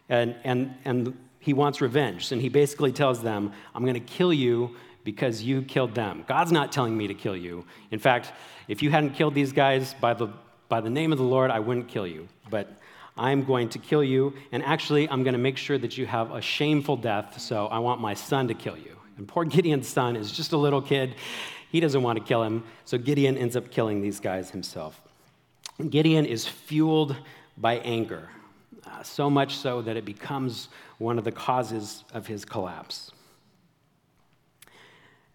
And, 0.10 0.36
and, 0.44 0.74
and 0.84 1.18
he 1.40 1.54
wants 1.54 1.82
revenge. 1.82 2.32
And 2.32 2.42
he 2.42 2.50
basically 2.50 2.92
tells 2.92 3.22
them, 3.22 3.52
I'm 3.74 3.84
going 3.84 3.94
to 3.94 4.00
kill 4.00 4.34
you 4.34 4.76
because 5.04 5.44
you 5.44 5.62
killed 5.62 5.94
them. 5.94 6.26
God's 6.28 6.52
not 6.52 6.72
telling 6.72 6.98
me 6.98 7.08
to 7.08 7.14
kill 7.14 7.38
you. 7.38 7.66
In 7.92 8.00
fact, 8.00 8.34
if 8.68 8.82
you 8.82 8.90
hadn't 8.90 9.12
killed 9.12 9.36
these 9.36 9.54
guys 9.54 9.94
by 10.02 10.16
the, 10.16 10.30
by 10.70 10.82
the 10.82 10.90
name 10.90 11.12
of 11.12 11.20
the 11.20 11.24
Lord, 11.24 11.52
I 11.52 11.60
wouldn't 11.60 11.88
kill 11.88 12.08
you. 12.08 12.28
But 12.50 12.68
I'm 13.18 13.44
going 13.46 13.70
to 13.70 13.80
kill 13.80 14.04
you, 14.04 14.34
and 14.52 14.62
actually, 14.64 15.08
I'm 15.10 15.24
going 15.24 15.34
to 15.34 15.40
make 15.40 15.58
sure 15.58 15.78
that 15.78 15.98
you 15.98 16.06
have 16.06 16.32
a 16.32 16.42
shameful 16.42 16.98
death, 16.98 17.40
so 17.40 17.68
I 17.68 17.80
want 17.80 18.02
my 18.02 18.14
son 18.14 18.50
to 18.50 18.54
kill 18.54 18.78
you. 18.78 18.95
And 19.18 19.28
poor 19.28 19.46
Gideon's 19.46 19.88
son 19.88 20.16
is 20.16 20.32
just 20.32 20.52
a 20.52 20.58
little 20.58 20.82
kid. 20.82 21.16
He 21.72 21.80
doesn't 21.80 22.02
want 22.02 22.20
to 22.20 22.24
kill 22.24 22.44
him, 22.44 22.64
so 22.86 22.98
Gideon 22.98 23.38
ends 23.38 23.56
up 23.56 23.72
killing 23.72 24.02
these 24.02 24.20
guys 24.20 24.52
himself. 24.52 25.02
Gideon 25.90 26.26
is 26.26 26.48
fueled 26.48 27.16
by 27.58 27.76
anger, 27.78 28.30
uh, 28.86 29.04
so 29.04 29.30
much 29.30 29.58
so 29.58 29.82
that 29.82 29.98
it 29.98 30.06
becomes 30.06 30.70
one 30.98 31.18
of 31.18 31.24
the 31.24 31.32
causes 31.32 32.04
of 32.14 32.28
his 32.28 32.46
collapse. 32.46 33.12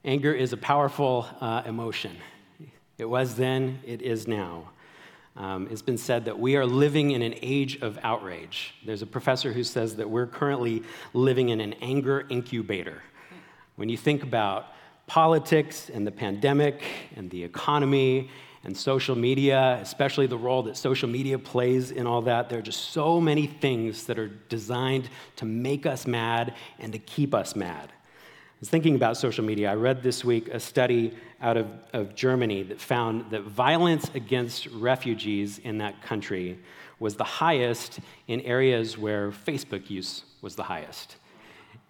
Anger 0.05 0.33
is 0.33 0.55
a 0.55 0.57
powerful 0.57 1.27
uh, 1.41 1.63
emotion. 1.67 2.17
It 2.97 3.05
was 3.05 3.35
then, 3.35 3.81
it 3.85 4.01
is 4.01 4.27
now. 4.27 4.71
Um, 5.37 5.69
it's 5.71 5.83
been 5.83 5.99
said 5.99 6.25
that 6.25 6.39
we 6.39 6.57
are 6.57 6.67
living 6.67 7.13
in 7.13 7.23
an 7.23 7.35
age 7.41 7.81
of 7.83 7.99
outrage. 8.03 8.75
There's 8.85 9.03
a 9.03 9.07
professor 9.07 9.53
who 9.53 9.63
says 9.63 9.97
that 9.97 10.09
we're 10.09 10.27
currently 10.27 10.83
living 11.13 11.51
in 11.51 11.61
an 11.61 11.75
anger 11.81 12.27
incubator. 12.31 13.03
When 13.77 13.89
you 13.89 13.97
think 13.97 14.23
about 14.23 14.67
politics 15.07 15.91
and 15.91 16.07
the 16.07 16.13
pandemic 16.13 16.83
and 17.17 17.31
the 17.31 17.43
economy 17.43 18.31
and 18.63 18.77
social 18.77 19.17
media, 19.17 19.79
especially 19.81 20.27
the 20.27 20.37
role 20.37 20.63
that 20.65 20.77
social 20.77 21.09
media 21.09 21.39
plays 21.39 21.91
in 21.91 22.07
all 22.07 22.23
that, 22.23 22.49
there 22.49 22.59
are 22.59 22.63
just 22.63 22.91
so 22.91 23.21
many 23.21 23.47
things 23.47 24.05
that 24.05 24.19
are 24.19 24.29
designed 24.29 25.09
to 25.37 25.45
make 25.47 25.87
us 25.87 26.07
mad 26.07 26.55
and 26.79 26.93
to 26.93 26.99
keep 26.99 27.35
us 27.35 27.57
mad. 27.57 27.89
I 27.91 28.61
was 28.61 28.69
thinking 28.69 28.95
about 28.95 29.17
social 29.17 29.45
media. 29.45 29.71
I 29.73 29.75
read 29.75 30.03
this 30.03 30.23
week 30.23 30.49
a 30.49 30.61
study 30.61 31.17
out 31.41 31.57
of, 31.57 31.67
of 31.95 32.15
Germany 32.15 32.63
that 32.65 32.79
found 32.79 33.31
that 33.31 33.43
violence 33.43 34.11
against 34.15 34.67
refugees 34.67 35.59
in 35.59 35.79
that 35.79 36.03
country 36.03 36.59
was 36.99 37.17
the 37.17 37.25
highest 37.25 38.01
in 38.29 38.43
areas 38.43 38.99
where 38.99 39.31
Facebook 39.31 39.89
use 39.89 40.25
was 40.43 40.55
the 40.55 40.63
highest 40.63 41.17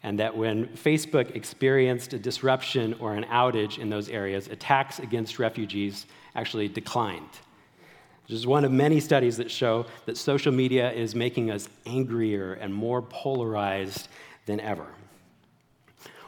and 0.03 0.19
that 0.19 0.37
when 0.37 0.67
Facebook 0.69 1.35
experienced 1.37 2.13
a 2.15 2.19
disruption 2.19 2.95
or 3.01 3.15
an 3.15 3.25
outage 3.25 3.79
in 3.79 3.91
those 3.91 4.09
areas, 4.09 4.49
attacks 4.49 4.99
against 4.99 5.39
refugees 5.39 6.07
actually 6.35 6.69
declined. 6.69 7.29
This 8.29 8.39
is 8.39 8.47
one 8.47 8.65
of 8.65 8.71
many 8.71 9.01
studies 9.01 9.37
that 9.39 9.51
show 9.51 9.87
that 10.07 10.17
social 10.17 10.53
media 10.53 10.93
is 10.93 11.15
making 11.15 11.51
us 11.51 11.69
angrier 11.85 12.55
and 12.55 12.73
more 12.73 13.03
polarized 13.03 14.09
than 14.47 14.61
ever. 14.61 14.87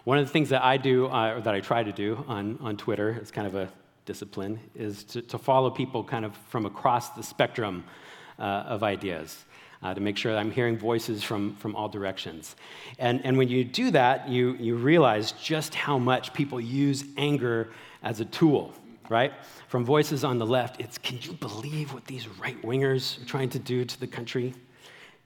One 0.04 0.18
of 0.18 0.26
the 0.26 0.32
things 0.32 0.48
that 0.48 0.64
I 0.64 0.76
do, 0.76 1.06
uh, 1.06 1.34
or 1.36 1.40
that 1.42 1.54
I 1.54 1.60
try 1.60 1.84
to 1.84 1.92
do 1.92 2.24
on, 2.26 2.58
on 2.60 2.76
Twitter, 2.76 3.10
it's 3.10 3.30
kind 3.30 3.46
of 3.46 3.54
a 3.54 3.68
discipline, 4.04 4.58
is 4.74 5.04
to, 5.04 5.22
to 5.22 5.38
follow 5.38 5.70
people 5.70 6.02
kind 6.02 6.24
of 6.24 6.36
from 6.48 6.66
across 6.66 7.10
the 7.10 7.22
spectrum 7.22 7.84
uh, 8.38 8.42
of 8.42 8.82
ideas 8.82 9.44
uh, 9.82 9.94
to 9.94 10.00
make 10.00 10.16
sure 10.16 10.32
that 10.32 10.38
I'm 10.38 10.50
hearing 10.50 10.78
voices 10.78 11.22
from, 11.22 11.56
from 11.56 11.74
all 11.74 11.88
directions. 11.88 12.56
And, 12.98 13.24
and 13.24 13.36
when 13.36 13.48
you 13.48 13.64
do 13.64 13.90
that, 13.90 14.28
you, 14.28 14.54
you 14.54 14.76
realize 14.76 15.32
just 15.32 15.74
how 15.74 15.98
much 15.98 16.32
people 16.32 16.60
use 16.60 17.04
anger 17.16 17.70
as 18.02 18.20
a 18.20 18.24
tool, 18.24 18.72
right? 19.08 19.32
From 19.68 19.84
voices 19.84 20.24
on 20.24 20.38
the 20.38 20.46
left, 20.46 20.80
it's 20.80 20.98
can 20.98 21.18
you 21.22 21.32
believe 21.32 21.92
what 21.92 22.04
these 22.06 22.28
right 22.28 22.60
wingers 22.62 23.20
are 23.22 23.26
trying 23.26 23.50
to 23.50 23.58
do 23.58 23.84
to 23.84 24.00
the 24.00 24.06
country? 24.06 24.54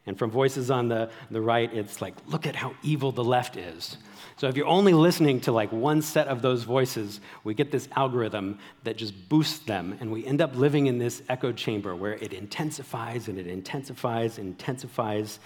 And 0.06 0.16
from 0.16 0.30
voices 0.30 0.70
on 0.70 0.88
the, 0.88 1.10
the 1.30 1.40
right, 1.40 1.72
it's 1.74 2.00
like, 2.00 2.14
look 2.28 2.46
at 2.46 2.54
how 2.54 2.74
evil 2.82 3.10
the 3.10 3.24
left 3.24 3.56
is. 3.56 3.96
So 4.36 4.48
if 4.48 4.56
you're 4.56 4.66
only 4.66 4.92
listening 4.92 5.40
to 5.42 5.52
like 5.52 5.72
one 5.72 6.02
set 6.02 6.28
of 6.28 6.42
those 6.42 6.62
voices, 6.62 7.20
we 7.42 7.54
get 7.54 7.72
this 7.72 7.88
algorithm 7.96 8.58
that 8.84 8.96
just 8.96 9.28
boosts 9.28 9.60
them, 9.60 9.96
and 10.00 10.12
we 10.12 10.26
end 10.26 10.40
up 10.40 10.54
living 10.54 10.86
in 10.86 10.98
this 10.98 11.22
echo 11.28 11.52
chamber 11.52 11.96
where 11.96 12.12
it 12.14 12.32
intensifies 12.32 13.28
and 13.28 13.38
it 13.38 13.46
intensifies 13.46 14.38
and 14.38 14.48
intensifies. 14.48 15.40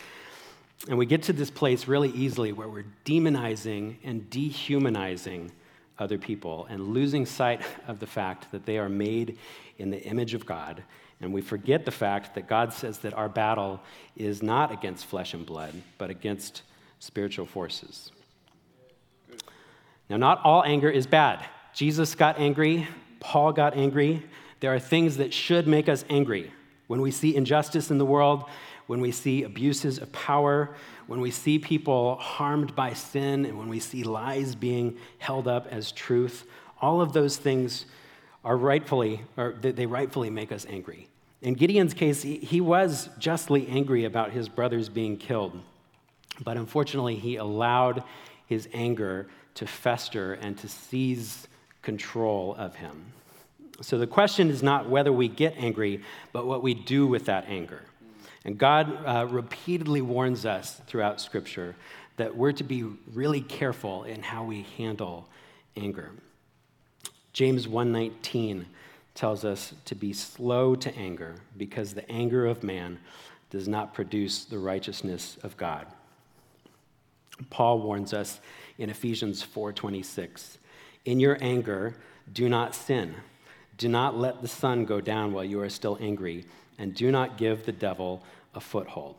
And 0.89 0.99
we 0.99 1.07
get 1.07 1.23
to 1.25 1.33
this 1.33 1.51
place 1.51 1.87
really 1.87 2.11
easily 2.11 2.53
where 2.53 2.69
we're 2.69 2.87
demonizing 3.05 3.97
and 4.03 4.29
dehumanizing 4.29 5.53
other 6.01 6.19
people 6.19 6.67
and 6.69 6.89
losing 6.89 7.27
sight 7.27 7.61
of 7.87 8.01
the 8.01 8.07
fact 8.07 8.51
that 8.51 8.67
they 8.67 8.79
are 8.79 8.89
made 8.89 9.39
in 9.79 9.91
the 9.91 10.03
image 10.03 10.35
of 10.35 10.47
God. 10.47 10.83
And 11.21 11.33
we 11.33 11.43
forget 11.43 11.85
the 11.85 11.91
fact 11.91 12.35
that 12.35 12.49
God 12.49 12.73
says 12.73 12.99
that 12.99 13.15
our 13.15 13.29
battle 13.29 13.81
is 14.17 14.43
not 14.43 14.73
against 14.73 15.07
flesh 15.07 15.35
and 15.35 15.45
blood, 15.45 15.75
but 15.99 16.11
against 16.11 16.63
spiritual 16.99 17.47
forces. 17.47 18.11
Now, 20.09 20.17
not 20.17 20.41
all 20.43 20.65
anger 20.65 20.91
is 20.91 21.07
bad. 21.07 21.45
Jesus 21.75 22.15
got 22.15 22.39
angry, 22.39 22.89
Paul 23.21 23.53
got 23.53 23.77
angry. 23.77 24.25
There 24.61 24.75
are 24.75 24.81
things 24.81 25.19
that 25.19 25.33
should 25.33 25.69
make 25.69 25.89
us 25.89 26.05
angry. 26.11 26.51
When 26.87 27.01
we 27.01 27.11
see 27.11 27.37
injustice 27.37 27.91
in 27.91 27.99
the 27.99 28.05
world, 28.05 28.45
when 28.87 29.01
we 29.01 29.13
see 29.13 29.45
abuses 29.45 29.99
of 29.99 30.11
power, 30.11 30.75
when 31.11 31.21
we 31.21 31.33
see 31.33 31.59
people 31.59 32.15
harmed 32.19 32.77
by 32.77 32.93
sin, 32.93 33.45
and 33.45 33.59
when 33.59 33.69
we 33.69 33.81
see 33.81 34.05
lies 34.05 34.55
being 34.55 34.97
held 35.19 35.49
up 35.49 35.67
as 35.73 35.91
truth, 35.91 36.47
all 36.81 37.01
of 37.01 37.13
those 37.13 37.37
things 37.37 37.85
are 38.45 38.57
rightfully, 38.57 39.21
or 39.37 39.57
they 39.61 39.87
rightfully 39.87 40.31
make 40.31 40.53
us 40.53 40.65
angry. 40.71 41.09
In 41.43 41.55
Gideon's 41.55 41.95
case, 41.95 42.23
he 42.23 42.61
was 42.61 43.09
justly 43.19 43.67
angry 43.67 44.05
about 44.05 44.31
his 44.31 44.49
brothers 44.49 44.89
being 44.89 45.17
killed, 45.17 45.61
but 46.45 46.57
unfortunately, 46.57 47.17
he 47.17 47.35
allowed 47.35 48.05
his 48.47 48.69
anger 48.73 49.27
to 49.57 49.67
fester 49.67 50.35
and 50.35 50.57
to 50.59 50.69
seize 50.69 51.49
control 51.83 52.55
of 52.57 52.77
him. 52.77 53.07
So 53.81 53.99
the 53.99 54.07
question 54.07 54.49
is 54.49 54.63
not 54.63 54.89
whether 54.89 55.13
we 55.13 55.27
get 55.27 55.57
angry, 55.57 56.05
but 56.33 56.47
what 56.47 56.63
we 56.63 56.73
do 56.73 57.09
with 57.09 57.25
that 57.25 57.47
anger. 57.49 57.83
And 58.45 58.57
God 58.57 59.05
uh, 59.05 59.27
repeatedly 59.29 60.01
warns 60.01 60.47
us 60.47 60.81
throughout 60.87 61.21
Scripture 61.21 61.77
that 62.17 62.37
we're 62.37 62.53
to 62.53 62.65
be 62.65 62.85
really 63.13 63.41
careful 63.41 64.05
in 64.05 64.23
how 64.23 64.45
we 64.45 64.67
handle 64.77 65.29
anger. 65.77 66.11
James 67.33 67.67
1:19 67.67 68.67
tells 69.15 69.45
us 69.45 69.75
to 69.85 69.95
be 69.95 70.13
slow 70.13 70.75
to 70.75 70.95
anger 70.97 71.37
because 71.57 71.95
the 71.95 72.11
anger 72.11 72.47
of 72.47 72.63
man 72.63 72.99
does 73.51 73.69
not 73.69 73.93
produce 73.93 74.45
the 74.45 74.59
righteousness 74.59 75.37
of 75.43 75.57
God. 75.57 75.87
Paul 77.51 77.81
warns 77.81 78.13
us 78.13 78.41
in 78.79 78.91
Ephesians 78.91 79.43
4:26. 79.43 80.59
In 81.05 81.21
your 81.21 81.39
anger, 81.41 81.97
do 82.33 82.49
not 82.49 82.75
sin. 82.75 83.15
Do 83.79 83.89
not 83.89 84.17
let 84.17 84.43
the 84.43 84.49
sun 84.49 84.85
go 84.85 85.01
down 85.01 85.33
while 85.33 85.45
you 85.45 85.61
are 85.61 85.71
still 85.71 85.97
angry, 86.01 86.45
and 86.81 86.95
do 86.95 87.13
not 87.13 87.37
give 87.37 87.67
the 87.67 87.73
devil 87.73 88.25
a 88.55 88.61
foothold. 88.61 89.17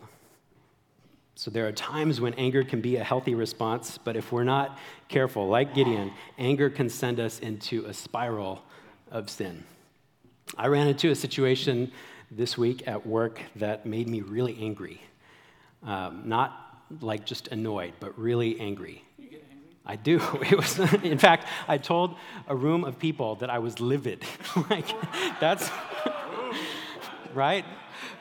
So 1.36 1.50
there 1.50 1.68
are 1.68 1.72
times 1.72 2.20
when 2.20 2.34
anger 2.34 2.64
can 2.64 2.82
be 2.82 2.98
a 2.98 3.04
healthy 3.04 3.36
response, 3.36 3.98
but 3.98 4.18
if 4.18 4.32
we're 4.32 4.44
not 4.44 4.78
careful, 5.08 5.48
like 5.48 5.74
Gideon, 5.74 6.12
anger 6.38 6.70
can 6.70 6.90
send 6.90 7.20
us 7.20 7.40
into 7.40 7.86
a 7.86 7.94
spiral 7.94 8.64
of 9.12 9.30
sin. 9.30 9.64
I 10.58 10.68
ran 10.68 10.88
into 10.88 11.12
a 11.12 11.16
situation 11.16 11.92
this 12.32 12.58
week 12.58 12.88
at 12.88 13.06
work 13.06 13.42
that 13.58 13.86
made 13.86 14.10
me 14.10 14.22
really 14.22 14.58
angry. 14.60 15.00
Um, 15.84 16.24
not 16.26 16.84
like 17.00 17.26
just 17.26 17.48
annoyed, 17.50 17.94
but 18.00 18.18
really 18.18 18.60
angry. 18.60 19.04
You 19.18 19.30
get 19.30 19.44
angry. 19.52 19.68
I 19.86 19.96
do. 19.96 20.20
It 20.52 20.58
was, 20.58 20.80
in 21.04 21.18
fact, 21.18 21.48
I 21.68 21.78
told 21.78 22.16
a 22.48 22.56
room 22.56 22.84
of 22.84 23.00
people 23.00 23.36
that 23.36 23.50
I 23.50 23.60
was 23.60 23.80
livid. 23.80 24.24
like, 24.70 24.88
that's 25.40 25.70
right. 27.36 27.66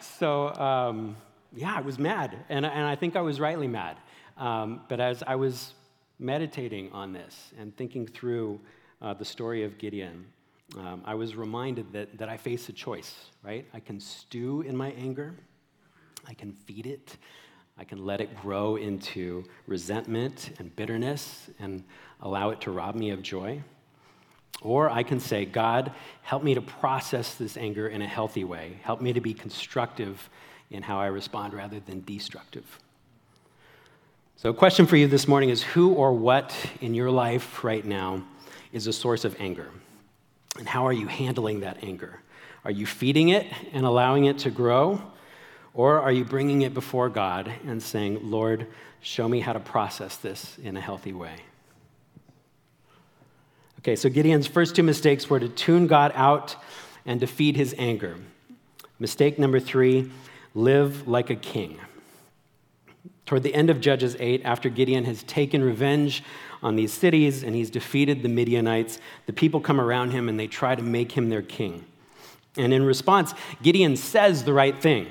So, 0.01 0.55
um, 0.55 1.17
yeah, 1.53 1.75
I 1.77 1.81
was 1.81 1.99
mad, 1.99 2.37
and, 2.49 2.65
and 2.65 2.85
I 2.87 2.95
think 2.95 3.17
I 3.17 3.21
was 3.21 3.41
rightly 3.41 3.69
mad. 3.69 3.97
Um, 4.37 4.83
but 4.89 5.01
as 5.01 5.23
I 5.27 5.37
was 5.37 5.75
meditating 6.19 6.93
on 6.93 7.13
this 7.13 7.53
and 7.59 7.77
thinking 7.77 8.07
through 8.07 8.61
uh, 9.03 9.15
the 9.15 9.25
story 9.25 9.65
of 9.65 9.79
Gideon, 9.79 10.27
um, 10.79 11.03
I 11.05 11.15
was 11.15 11.35
reminded 11.35 11.93
that, 11.93 12.17
that 12.19 12.29
I 12.29 12.37
face 12.37 12.69
a 12.69 12.73
choice, 12.73 13.31
right? 13.43 13.67
I 13.75 13.81
can 13.81 13.99
stew 13.99 14.63
in 14.63 14.77
my 14.77 14.93
anger, 14.93 15.35
I 16.29 16.35
can 16.35 16.53
feed 16.53 16.87
it, 16.87 17.17
I 17.77 17.85
can 17.85 18.05
let 18.05 18.21
it 18.21 18.37
grow 18.43 18.77
into 18.77 19.45
resentment 19.67 20.53
and 20.59 20.75
bitterness 20.77 21.51
and 21.59 21.83
allow 22.21 22.51
it 22.51 22.61
to 22.63 22.71
rob 22.71 22.95
me 22.95 23.11
of 23.11 23.23
joy. 23.23 23.63
Or 24.63 24.91
I 24.91 25.03
can 25.03 25.21
say, 25.21 25.45
God, 25.45 25.93
help 26.23 26.43
me 26.43 26.55
to 26.55 26.61
process 26.61 27.35
this 27.35 27.57
anger 27.57 27.89
in 27.89 28.03
a 28.03 28.07
healthy 28.07 28.45
way. 28.45 28.79
Help 28.83 29.01
me 29.01 29.13
to 29.13 29.21
be 29.21 29.33
constructive 29.33 30.29
in 30.71 30.83
how 30.83 30.99
I 31.01 31.07
respond 31.07 31.55
rather 31.55 31.81
than 31.81 32.03
destructive. 32.05 32.79
So, 34.37 34.51
a 34.51 34.55
question 34.55 34.87
for 34.87 34.97
you 34.97 35.07
this 35.07 35.29
morning 35.29 35.51
is 35.51 35.63
who 35.63 35.93
or 35.93 36.13
what 36.13 36.55
in 36.81 36.95
your 36.95 37.11
life 37.11 37.63
right 37.63 37.85
now 37.85 38.23
is 38.73 38.87
a 38.87 38.93
source 38.93 39.25
of 39.25 39.37
anger? 39.39 39.69
And 40.59 40.69
how 40.69 40.87
are 40.87 40.93
you 40.93 41.07
handling 41.07 41.61
that 41.61 41.83
anger? 41.83 42.21
Are 42.65 42.71
you 42.71 42.87
feeding 42.87 43.31
it 43.31 43.47
and 43.73 43.85
allowing 43.87 44.27
it 44.27 44.39
to 44.39 44.51
grow? 44.51 45.03
Or 45.73 46.01
are 46.01 46.13
you 46.13 46.25
bringing 46.25 46.63
it 46.63 46.75
before 46.75 47.09
God 47.09 47.53
and 47.67 47.83
saying, 47.83 48.31
Lord, 48.31 48.67
show 49.01 49.29
me 49.29 49.41
how 49.41 49.53
to 49.53 49.61
process 49.61 50.17
this 50.17 50.59
in 50.59 50.77
a 50.77 50.81
healthy 50.81 51.13
way? 51.13 51.37
Okay, 53.81 53.97
so 53.97 54.11
Gideon's 54.11 54.47
first 54.47 54.77
two 54.77 54.83
mistakes 54.83 55.31
were 55.31 55.41
to 55.41 55.49
tune 55.49 55.87
God 55.87 56.13
out 56.15 56.55
and 57.07 57.19
to 57.21 57.27
feed 57.27 57.57
his 57.57 57.75
anger. 57.79 58.15
Mistake 58.99 59.39
number 59.39 59.59
three 59.59 60.11
live 60.55 61.09
like 61.09 61.31
a 61.31 61.35
king. 61.35 61.81
Toward 63.25 63.43
the 63.43 63.55
end 63.55 63.71
of 63.71 63.81
Judges 63.81 64.17
8, 64.21 64.43
after 64.45 64.69
Gideon 64.69 65.05
has 65.07 65.23
taken 65.23 65.65
revenge 65.65 66.23
on 66.63 66.77
these 66.77 66.93
cities 66.93 67.43
and 67.43 67.55
he's 67.55 67.71
defeated 67.71 68.23
the 68.23 68.29
Midianites, 68.29 68.99
the 69.25 69.33
people 69.33 69.61
come 69.61 69.81
around 69.81 70.11
him 70.11 70.29
and 70.29 70.39
they 70.39 70.47
try 70.47 70.75
to 70.75 70.83
make 70.83 71.13
him 71.13 71.31
their 71.31 71.41
king. 71.41 71.87
And 72.59 72.75
in 72.75 72.83
response, 72.83 73.33
Gideon 73.63 73.97
says 73.97 74.45
the 74.45 74.53
right 74.53 74.79
thing. 74.79 75.07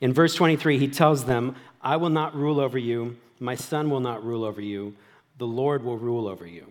In 0.00 0.12
verse 0.12 0.34
23, 0.34 0.78
he 0.78 0.88
tells 0.88 1.26
them, 1.26 1.54
I 1.80 1.96
will 1.96 2.10
not 2.10 2.34
rule 2.34 2.58
over 2.58 2.78
you, 2.78 3.18
my 3.38 3.54
son 3.54 3.88
will 3.88 4.00
not 4.00 4.24
rule 4.24 4.42
over 4.42 4.60
you, 4.60 4.96
the 5.38 5.46
Lord 5.46 5.84
will 5.84 5.96
rule 5.96 6.26
over 6.26 6.46
you. 6.46 6.66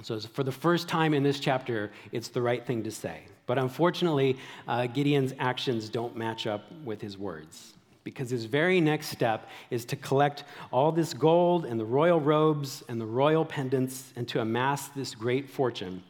So, 0.00 0.18
for 0.18 0.42
the 0.42 0.52
first 0.52 0.88
time 0.88 1.12
in 1.12 1.22
this 1.22 1.38
chapter, 1.38 1.92
it's 2.12 2.28
the 2.28 2.40
right 2.40 2.64
thing 2.64 2.82
to 2.84 2.90
say. 2.90 3.20
But 3.46 3.58
unfortunately, 3.58 4.38
uh, 4.66 4.86
Gideon's 4.86 5.34
actions 5.38 5.88
don't 5.88 6.16
match 6.16 6.46
up 6.46 6.72
with 6.84 7.00
his 7.00 7.18
words. 7.18 7.74
Because 8.04 8.30
his 8.30 8.46
very 8.46 8.80
next 8.80 9.08
step 9.08 9.48
is 9.70 9.84
to 9.84 9.96
collect 9.96 10.44
all 10.72 10.90
this 10.90 11.14
gold 11.14 11.66
and 11.66 11.78
the 11.78 11.84
royal 11.84 12.20
robes 12.20 12.82
and 12.88 13.00
the 13.00 13.06
royal 13.06 13.44
pendants 13.44 14.12
and 14.16 14.26
to 14.28 14.40
amass 14.40 14.88
this 14.88 15.14
great 15.14 15.48
fortune. 15.48 16.02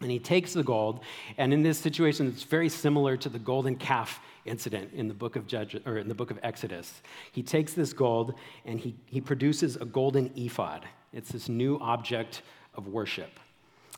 And 0.00 0.10
he 0.10 0.18
takes 0.18 0.52
the 0.52 0.62
gold, 0.62 1.00
and 1.38 1.52
in 1.52 1.62
this 1.62 1.78
situation, 1.78 2.28
it's 2.28 2.42
very 2.42 2.68
similar 2.68 3.16
to 3.16 3.28
the 3.28 3.38
golden 3.38 3.76
calf 3.76 4.20
incident 4.44 4.92
in 4.94 5.08
the 5.08 5.14
book 5.14 5.36
of 5.36 5.46
Judges 5.46 5.82
or 5.86 5.98
in 5.98 6.08
the 6.08 6.14
book 6.14 6.30
of 6.30 6.38
Exodus. 6.42 7.02
He 7.32 7.42
takes 7.42 7.72
this 7.72 7.92
gold 7.92 8.34
and 8.64 8.78
he, 8.78 8.94
he 9.06 9.20
produces 9.20 9.76
a 9.76 9.84
golden 9.84 10.30
ephod. 10.36 10.86
It's 11.12 11.30
this 11.30 11.48
new 11.48 11.78
object 11.80 12.42
of 12.76 12.88
worship. 12.88 13.30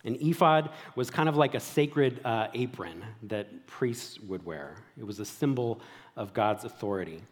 An 0.05 0.17
ephod 0.21 0.71
was 0.95 1.11
kind 1.11 1.29
of 1.29 1.37
like 1.37 1.55
a 1.55 1.61
sacred 1.61 2.21
uh, 2.25 2.49
apron 2.55 3.03
that 3.25 3.67
priests 3.67 4.19
would 4.21 4.45
wear, 4.45 4.77
it 4.99 5.05
was 5.05 5.19
a 5.19 5.25
symbol 5.25 5.81
of 6.17 6.33
God's 6.33 6.65
authority. 6.65 7.23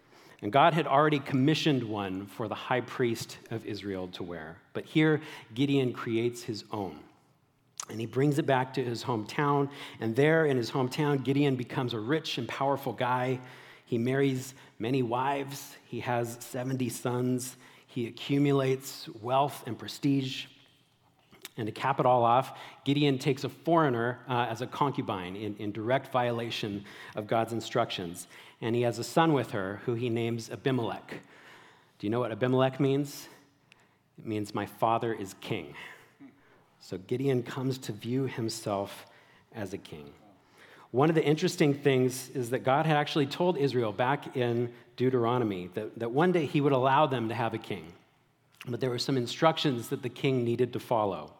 And 0.43 0.53
God 0.53 0.75
had 0.75 0.87
already 0.87 1.19
commissioned 1.19 1.83
one 1.83 2.27
for 2.27 2.47
the 2.47 2.55
high 2.55 2.83
priest 2.83 3.39
of 3.51 3.65
Israel 3.65 4.09
to 4.09 4.23
wear. 4.23 4.57
But 4.75 4.85
here, 4.85 5.23
Gideon 5.55 5.93
creates 5.93 6.43
his 6.43 6.65
own. 6.71 6.99
And 7.89 7.99
he 7.99 8.07
brings 8.07 8.39
it 8.39 8.47
back 8.47 8.75
to 8.75 8.85
his 8.85 9.03
hometown. 9.03 9.71
And 10.01 10.15
there 10.15 10.45
in 10.45 10.57
his 10.57 10.71
hometown, 10.71 11.25
Gideon 11.25 11.57
becomes 11.57 11.95
a 11.95 12.01
rich 12.01 12.37
and 12.37 12.47
powerful 12.49 12.93
guy. 12.93 13.39
He 13.87 13.97
marries 13.97 14.55
many 14.79 15.03
wives, 15.03 15.77
he 15.87 16.01
has 16.01 16.37
70 16.41 16.89
sons, 16.91 17.57
he 17.87 18.09
accumulates 18.09 19.09
wealth 19.23 19.63
and 19.67 19.79
prestige. 19.79 20.47
And 21.57 21.67
to 21.67 21.73
cap 21.73 22.01
it 22.01 22.07
all 22.07 22.23
off, 22.23 22.59
Gideon 22.85 23.19
takes 23.19 23.45
a 23.45 23.49
foreigner 23.49 24.19
uh, 24.29 24.47
as 24.51 24.61
a 24.61 24.67
concubine 24.67 25.37
in, 25.37 25.57
in 25.57 25.73
direct 25.73 26.13
violation 26.13 26.85
of 27.15 27.27
God's 27.27 27.53
instructions. 27.53 28.27
And 28.61 28.75
he 28.75 28.83
has 28.83 28.99
a 28.99 29.05
son 29.05 29.33
with 29.33 29.53
her 29.53 29.81
who 29.87 29.95
he 29.95 30.11
names 30.11 30.51
Abimelech. 30.51 31.21
Do 31.99 32.07
you 32.07 32.11
know 32.11 32.21
what 32.21 32.31
Abimelech 32.31 32.79
means? 32.79 33.29
It 34.19 34.27
means 34.27 34.55
my 34.55 34.67
father 34.67 35.15
is 35.15 35.35
king. 35.41 35.75
So 36.81 36.99
Gideon 36.99 37.43
comes 37.43 37.79
to 37.79 37.93
view 37.93 38.27
himself 38.27 39.07
as 39.55 39.73
a 39.73 39.79
king. 39.79 40.13
One 40.91 41.09
of 41.09 41.15
the 41.15 41.25
interesting 41.25 41.75
things 41.75 42.31
is 42.31 42.51
that 42.51 42.61
God 42.61 42.87
had 42.87 42.97
actually 42.97 43.27
told 43.27 43.59
Israel 43.59 43.93
back 43.93 44.37
in 44.37 44.73
Deuteronomy 44.97 45.69
that, 45.75 45.99
that 45.99 46.11
one 46.11 46.33
day 46.33 46.47
he 46.47 46.61
would 46.61 46.73
allow 46.73 47.07
them 47.07 47.29
to 47.29 47.35
have 47.35 47.55
a 47.55 47.59
king. 47.59 47.93
But 48.69 48.81
there 48.81 48.91
were 48.91 48.99
some 48.99 49.17
instructions 49.17 49.89
that 49.89 50.03
the 50.03 50.09
king 50.09 50.45
needed 50.45 50.73
to 50.75 50.81
follow. 50.81 51.33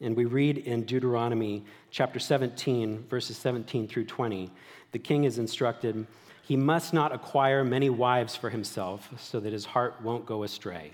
And 0.00 0.16
we 0.16 0.26
read 0.26 0.58
in 0.58 0.84
Deuteronomy 0.84 1.64
chapter 1.90 2.18
17, 2.18 3.06
verses 3.08 3.36
17 3.36 3.88
through 3.88 4.04
20, 4.04 4.50
the 4.92 4.98
king 4.98 5.24
is 5.24 5.38
instructed, 5.38 6.06
he 6.42 6.56
must 6.56 6.94
not 6.94 7.12
acquire 7.12 7.62
many 7.64 7.90
wives 7.90 8.34
for 8.34 8.48
himself 8.48 9.10
so 9.18 9.38
that 9.40 9.52
his 9.52 9.66
heart 9.66 10.00
won't 10.02 10.24
go 10.24 10.44
astray. 10.44 10.92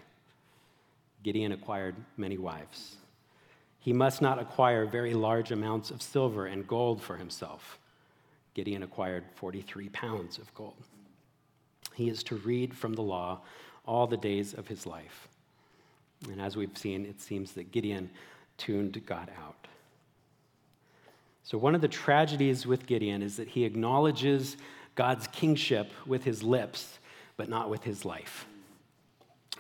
Gideon 1.23 1.53
acquired 1.53 1.95
many 2.17 2.39
wives. 2.39 2.97
He 3.79 3.93
must 3.93 4.23
not 4.23 4.39
acquire 4.39 4.87
very 4.87 5.15
large 5.15 5.53
amounts 5.53 5.91
of 5.91 6.03
silver 6.03 6.47
and 6.47 6.67
gold 6.67 7.03
for 7.03 7.17
himself. 7.17 7.79
Gideon 8.55 8.83
acquired 8.83 9.25
43 9.35 9.91
pounds 9.91 10.39
of 10.39 10.53
gold. 10.55 10.83
He 11.95 12.09
is 12.09 12.23
to 12.25 12.37
read 12.37 12.77
from 12.77 12.95
the 12.95 13.03
law 13.03 13.41
all 13.87 14.07
the 14.07 14.17
days 14.17 14.55
of 14.55 14.67
his 14.67 14.87
life. 14.87 15.29
And 16.31 16.41
as 16.41 16.57
we've 16.57 16.77
seen, 16.77 17.05
it 17.05 17.21
seems 17.21 17.53
that 17.53 17.71
Gideon 17.73 18.11
tuned 18.59 19.01
God 19.07 19.31
out. 19.43 19.67
So, 21.43 21.59
one 21.59 21.75
of 21.75 21.81
the 21.81 21.89
tragedies 21.89 22.67
with 22.67 22.87
Gideon 22.87 23.23
is 23.23 23.37
that 23.37 23.49
he 23.49 23.65
acknowledges 23.65 24.57
God's 24.95 25.27
kingship 25.27 25.91
with 26.07 26.25
his 26.25 26.43
lips, 26.43 26.99
but 27.37 27.49
not 27.49 27.69
with 27.69 27.85
his 27.85 28.05
life. 28.05 28.47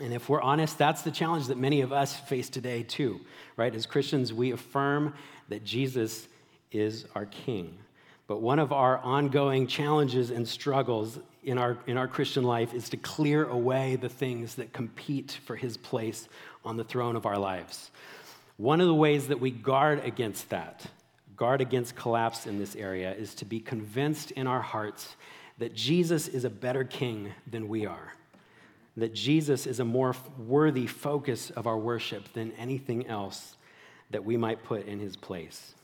And 0.00 0.12
if 0.12 0.28
we're 0.28 0.40
honest, 0.40 0.78
that's 0.78 1.02
the 1.02 1.10
challenge 1.10 1.46
that 1.48 1.58
many 1.58 1.82
of 1.82 1.92
us 1.92 2.16
face 2.16 2.48
today, 2.48 2.82
too, 2.82 3.20
right? 3.56 3.74
As 3.74 3.86
Christians, 3.86 4.32
we 4.32 4.52
affirm 4.52 5.14
that 5.48 5.64
Jesus 5.64 6.26
is 6.72 7.04
our 7.14 7.26
king. 7.26 7.78
But 8.26 8.40
one 8.40 8.58
of 8.58 8.72
our 8.72 8.98
ongoing 8.98 9.66
challenges 9.66 10.30
and 10.30 10.48
struggles 10.48 11.18
in 11.42 11.58
our, 11.58 11.76
in 11.86 11.96
our 11.98 12.08
Christian 12.08 12.42
life 12.42 12.72
is 12.72 12.88
to 12.88 12.96
clear 12.96 13.44
away 13.44 13.96
the 13.96 14.08
things 14.08 14.54
that 14.54 14.72
compete 14.72 15.38
for 15.44 15.54
his 15.54 15.76
place 15.76 16.28
on 16.64 16.76
the 16.76 16.84
throne 16.84 17.16
of 17.16 17.26
our 17.26 17.38
lives. 17.38 17.90
One 18.56 18.80
of 18.80 18.86
the 18.86 18.94
ways 18.94 19.28
that 19.28 19.40
we 19.40 19.50
guard 19.50 20.04
against 20.04 20.50
that, 20.50 20.86
guard 21.36 21.60
against 21.60 21.96
collapse 21.96 22.46
in 22.46 22.58
this 22.58 22.76
area, 22.76 23.12
is 23.12 23.34
to 23.36 23.44
be 23.44 23.58
convinced 23.58 24.30
in 24.32 24.46
our 24.46 24.60
hearts 24.60 25.16
that 25.58 25.74
Jesus 25.74 26.28
is 26.28 26.44
a 26.44 26.50
better 26.50 26.84
king 26.84 27.32
than 27.50 27.68
we 27.68 27.86
are, 27.86 28.12
that 28.96 29.12
Jesus 29.12 29.66
is 29.66 29.80
a 29.80 29.84
more 29.84 30.14
worthy 30.38 30.86
focus 30.86 31.50
of 31.50 31.66
our 31.66 31.78
worship 31.78 32.32
than 32.32 32.52
anything 32.52 33.06
else 33.06 33.56
that 34.10 34.24
we 34.24 34.36
might 34.36 34.62
put 34.62 34.86
in 34.86 35.00
his 35.00 35.16
place. 35.16 35.74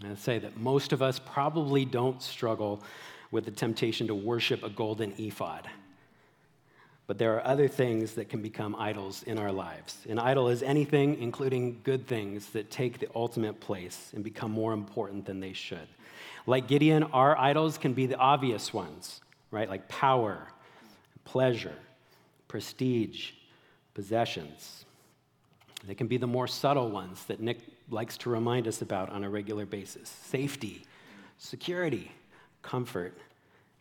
And 0.00 0.12
I 0.12 0.14
say 0.14 0.38
that 0.38 0.58
most 0.58 0.92
of 0.92 1.02
us 1.02 1.18
probably 1.18 1.84
don't 1.84 2.22
struggle 2.22 2.82
with 3.30 3.44
the 3.44 3.50
temptation 3.50 4.06
to 4.06 4.14
worship 4.14 4.62
a 4.62 4.70
golden 4.70 5.12
ephod. 5.18 5.68
But 7.08 7.16
there 7.16 7.34
are 7.34 7.46
other 7.46 7.68
things 7.68 8.12
that 8.12 8.28
can 8.28 8.42
become 8.42 8.76
idols 8.76 9.22
in 9.22 9.38
our 9.38 9.50
lives. 9.50 10.06
An 10.10 10.18
idol 10.18 10.48
is 10.48 10.62
anything, 10.62 11.18
including 11.20 11.80
good 11.82 12.06
things, 12.06 12.50
that 12.50 12.70
take 12.70 12.98
the 12.98 13.08
ultimate 13.16 13.58
place 13.60 14.12
and 14.14 14.22
become 14.22 14.50
more 14.50 14.74
important 14.74 15.24
than 15.24 15.40
they 15.40 15.54
should. 15.54 15.88
Like 16.46 16.68
Gideon, 16.68 17.04
our 17.04 17.36
idols 17.36 17.78
can 17.78 17.94
be 17.94 18.04
the 18.04 18.18
obvious 18.18 18.74
ones, 18.74 19.22
right? 19.50 19.70
Like 19.70 19.88
power, 19.88 20.48
pleasure, 21.24 21.76
prestige, 22.46 23.30
possessions. 23.94 24.84
They 25.86 25.94
can 25.94 26.08
be 26.08 26.18
the 26.18 26.26
more 26.26 26.46
subtle 26.46 26.90
ones 26.90 27.24
that 27.24 27.40
Nick 27.40 27.60
likes 27.88 28.18
to 28.18 28.30
remind 28.30 28.68
us 28.68 28.82
about 28.82 29.08
on 29.08 29.24
a 29.24 29.30
regular 29.30 29.64
basis 29.64 30.10
safety, 30.10 30.82
security, 31.38 32.12
comfort, 32.60 33.16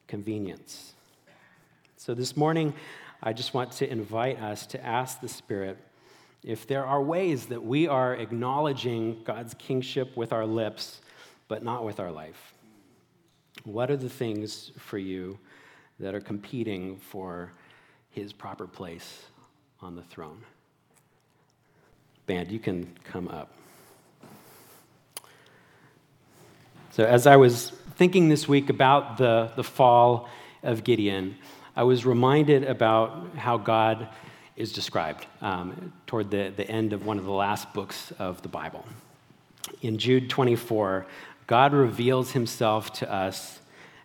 convenience. 0.07 0.93
So 1.97 2.13
this 2.13 2.37
morning, 2.37 2.73
I 3.21 3.33
just 3.33 3.53
want 3.53 3.71
to 3.73 3.89
invite 3.89 4.39
us 4.41 4.65
to 4.67 4.85
ask 4.85 5.21
the 5.21 5.27
Spirit 5.27 5.77
if 6.43 6.67
there 6.67 6.85
are 6.85 7.01
ways 7.01 7.47
that 7.47 7.63
we 7.63 7.87
are 7.87 8.13
acknowledging 8.13 9.23
God's 9.23 9.53
kingship 9.55 10.15
with 10.15 10.31
our 10.31 10.45
lips, 10.45 11.01
but 11.47 11.63
not 11.63 11.83
with 11.83 11.99
our 11.99 12.11
life. 12.11 12.53
What 13.63 13.89
are 13.89 13.97
the 13.97 14.09
things 14.09 14.71
for 14.77 14.97
you 14.97 15.39
that 15.99 16.13
are 16.13 16.21
competing 16.21 16.97
for 16.97 17.51
his 18.11 18.33
proper 18.33 18.67
place 18.67 19.23
on 19.81 19.95
the 19.95 20.03
throne? 20.03 20.43
Band, 22.27 22.51
you 22.51 22.59
can 22.59 22.95
come 23.03 23.27
up. 23.29 23.51
So, 26.91 27.03
as 27.03 27.27
I 27.27 27.35
was 27.35 27.71
thinking 27.95 28.29
this 28.29 28.47
week 28.47 28.69
about 28.69 29.17
the, 29.17 29.51
the 29.55 29.63
fall 29.63 30.29
of 30.63 30.83
Gideon, 30.83 31.35
I 31.77 31.83
was 31.83 32.07
reminded 32.07 32.63
about 32.63 33.35
how 33.35 33.59
God 33.59 34.07
is 34.55 34.73
described 34.73 35.27
um, 35.41 35.93
toward 36.07 36.31
the, 36.31 36.51
the 36.57 36.67
end 36.67 36.91
of 36.91 37.05
one 37.05 37.19
of 37.19 37.25
the 37.25 37.31
last 37.31 37.71
books 37.71 38.11
of 38.17 38.41
the 38.41 38.47
Bible. 38.47 38.83
In 39.83 39.99
Jude 39.99 40.27
24, 40.27 41.05
God 41.45 41.73
reveals 41.73 42.31
himself 42.31 42.93
to 42.93 43.13
us 43.13 43.59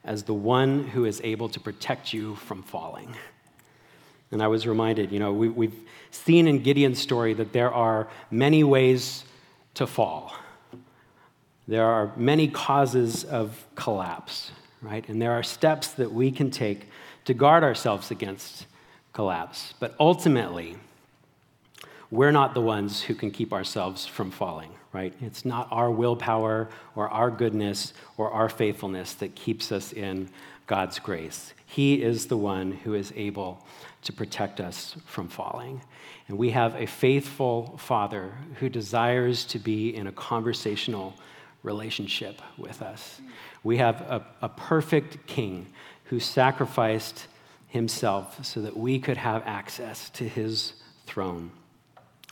as 0.04 0.24
the 0.24 0.34
one 0.34 0.84
who 0.88 1.06
is 1.06 1.22
able 1.24 1.48
to 1.48 1.58
protect 1.58 2.12
you 2.12 2.34
from 2.36 2.62
falling. 2.62 3.16
And 4.30 4.42
I 4.42 4.48
was 4.48 4.66
reminded, 4.66 5.10
you 5.10 5.18
know, 5.18 5.32
we, 5.32 5.48
we've 5.48 5.80
seen 6.10 6.46
in 6.46 6.62
Gideon's 6.62 7.00
story 7.00 7.32
that 7.32 7.54
there 7.54 7.72
are 7.72 8.06
many 8.30 8.62
ways 8.62 9.24
to 9.76 9.86
fall. 9.86 10.34
There 11.66 11.86
are 11.86 12.12
many 12.18 12.48
causes 12.48 13.24
of 13.24 13.64
collapse, 13.76 14.50
right? 14.82 15.08
And 15.08 15.22
there 15.22 15.32
are 15.32 15.42
steps 15.42 15.88
that 15.92 16.12
we 16.12 16.30
can 16.30 16.50
take 16.50 16.88
to 17.24 17.34
guard 17.34 17.62
ourselves 17.62 18.10
against 18.10 18.66
collapse. 19.12 19.74
But 19.78 19.94
ultimately, 20.00 20.76
we're 22.10 22.32
not 22.32 22.54
the 22.54 22.60
ones 22.60 23.02
who 23.02 23.14
can 23.14 23.30
keep 23.30 23.52
ourselves 23.52 24.06
from 24.06 24.30
falling, 24.30 24.70
right? 24.92 25.14
It's 25.20 25.44
not 25.44 25.68
our 25.70 25.90
willpower 25.90 26.68
or 26.94 27.08
our 27.08 27.30
goodness 27.30 27.94
or 28.16 28.30
our 28.30 28.48
faithfulness 28.48 29.14
that 29.14 29.34
keeps 29.34 29.72
us 29.72 29.92
in 29.92 30.28
God's 30.66 30.98
grace. 30.98 31.54
He 31.66 32.02
is 32.02 32.26
the 32.26 32.36
one 32.36 32.72
who 32.72 32.94
is 32.94 33.12
able 33.16 33.64
to 34.02 34.12
protect 34.12 34.60
us 34.60 34.96
from 35.06 35.28
falling. 35.28 35.80
And 36.28 36.36
we 36.36 36.50
have 36.50 36.74
a 36.74 36.86
faithful 36.86 37.78
Father 37.78 38.32
who 38.56 38.68
desires 38.68 39.44
to 39.46 39.58
be 39.58 39.94
in 39.94 40.06
a 40.06 40.12
conversational 40.12 41.14
relationship 41.62 42.42
with 42.58 42.82
us. 42.82 43.20
We 43.62 43.78
have 43.78 44.00
a, 44.02 44.26
a 44.42 44.48
perfect 44.48 45.26
King 45.26 45.66
who 46.12 46.20
sacrificed 46.20 47.26
himself 47.68 48.44
so 48.44 48.60
that 48.60 48.76
we 48.76 48.98
could 48.98 49.16
have 49.16 49.42
access 49.46 50.10
to 50.10 50.28
his 50.28 50.74
throne. 51.06 51.50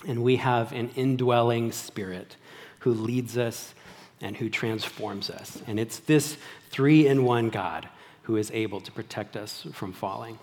And 0.06 0.22
we 0.22 0.36
have 0.36 0.72
an 0.72 0.90
indwelling 0.96 1.72
spirit 1.72 2.36
who 2.80 2.92
leads 2.92 3.38
us 3.38 3.72
and 4.20 4.36
who 4.36 4.50
transforms 4.50 5.30
us. 5.30 5.62
And 5.66 5.80
it's 5.80 5.98
this 6.00 6.36
three 6.68 7.06
in 7.06 7.24
one 7.24 7.48
God 7.48 7.88
who 8.24 8.36
is 8.36 8.50
able 8.50 8.82
to 8.82 8.92
protect 8.92 9.34
us 9.34 9.66
from 9.72 9.94
falling. 9.94 10.38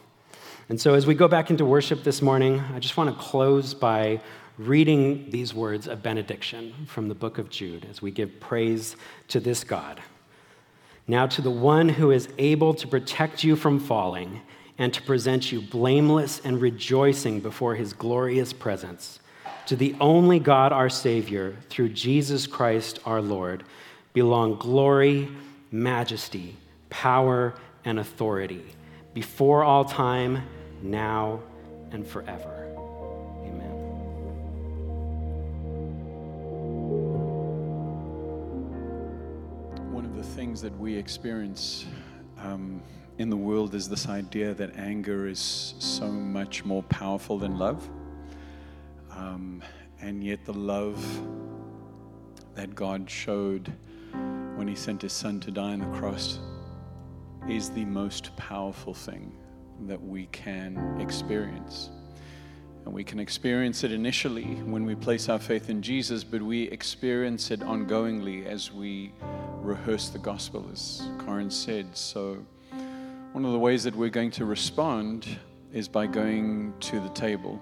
And 0.67 0.81
so, 0.81 0.95
as 0.95 1.05
we 1.05 1.13
go 1.13 1.27
back 1.27 1.51
into 1.51 1.63
worship 1.63 2.03
this 2.03 2.23
morning, 2.23 2.63
I 2.73 2.79
just 2.79 2.97
want 2.97 3.15
to 3.15 3.23
close 3.23 3.75
by 3.75 4.19
reading 4.57 5.29
these 5.29 5.53
words 5.53 5.87
of 5.87 6.01
benediction 6.01 6.73
from 6.87 7.07
the 7.07 7.13
book 7.13 7.37
of 7.37 7.51
Jude 7.51 7.85
as 7.87 8.01
we 8.01 8.09
give 8.09 8.39
praise 8.39 8.95
to 9.27 9.39
this 9.39 9.63
God. 9.63 10.01
Now, 11.07 11.25
to 11.27 11.41
the 11.41 11.51
one 11.51 11.87
who 11.87 12.11
is 12.11 12.27
able 12.37 12.73
to 12.73 12.87
protect 12.87 13.43
you 13.43 13.55
from 13.55 13.79
falling 13.79 14.41
and 14.77 14.93
to 14.93 15.01
present 15.01 15.51
you 15.51 15.61
blameless 15.61 16.41
and 16.43 16.61
rejoicing 16.61 17.39
before 17.39 17.75
his 17.75 17.93
glorious 17.93 18.51
presence. 18.53 19.19
To 19.67 19.75
the 19.75 19.95
only 19.99 20.39
God, 20.39 20.71
our 20.71 20.89
Savior, 20.89 21.55
through 21.69 21.89
Jesus 21.89 22.45
Christ 22.45 22.99
our 23.05 23.21
Lord, 23.21 23.63
belong 24.13 24.57
glory, 24.57 25.29
majesty, 25.71 26.55
power, 26.89 27.53
and 27.85 27.99
authority, 27.99 28.63
before 29.13 29.63
all 29.63 29.85
time, 29.85 30.43
now, 30.81 31.41
and 31.91 32.05
forever. 32.05 32.76
Things 40.37 40.61
that 40.61 40.77
we 40.77 40.95
experience. 40.95 41.87
Um, 42.37 42.83
in 43.17 43.27
the 43.31 43.35
world 43.35 43.73
is 43.73 43.89
this 43.89 44.07
idea 44.07 44.53
that 44.53 44.77
anger 44.77 45.25
is 45.25 45.73
so 45.79 46.11
much 46.11 46.63
more 46.63 46.83
powerful 46.83 47.39
than 47.39 47.57
love. 47.57 47.89
Um, 49.09 49.63
and 49.99 50.23
yet, 50.23 50.45
the 50.45 50.53
love 50.53 51.03
that 52.53 52.75
God 52.75 53.09
showed 53.09 53.73
when 54.55 54.67
He 54.67 54.75
sent 54.75 55.01
His 55.01 55.11
Son 55.11 55.39
to 55.39 55.49
die 55.49 55.73
on 55.73 55.79
the 55.79 55.97
cross 55.97 56.37
is 57.49 57.71
the 57.71 57.85
most 57.85 58.35
powerful 58.37 58.93
thing 58.93 59.35
that 59.87 59.99
we 59.99 60.27
can 60.27 61.01
experience. 61.01 61.89
And 62.87 62.93
we 62.93 63.03
can 63.03 63.19
experience 63.19 63.83
it 63.83 63.91
initially 63.91 64.45
when 64.63 64.85
we 64.85 64.95
place 64.95 65.27
our 65.27 65.39
faith 65.39 65.69
in 65.69 65.81
Jesus, 65.81 66.23
but 66.23 66.41
we 66.41 66.69
experience 66.69 67.51
it 67.51 67.59
ongoingly 67.59 68.45
as 68.45 68.71
we 68.71 69.11
rehearse 69.61 70.07
the 70.07 70.19
gospel, 70.19 70.65
as 70.71 71.01
Corin 71.17 71.51
said. 71.51 71.97
So, 71.97 72.37
one 73.33 73.43
of 73.43 73.51
the 73.51 73.59
ways 73.59 73.83
that 73.83 73.93
we're 73.93 74.07
going 74.07 74.31
to 74.31 74.45
respond 74.45 75.27
is 75.73 75.89
by 75.89 76.07
going 76.07 76.73
to 76.79 77.01
the 77.01 77.09
table. 77.09 77.61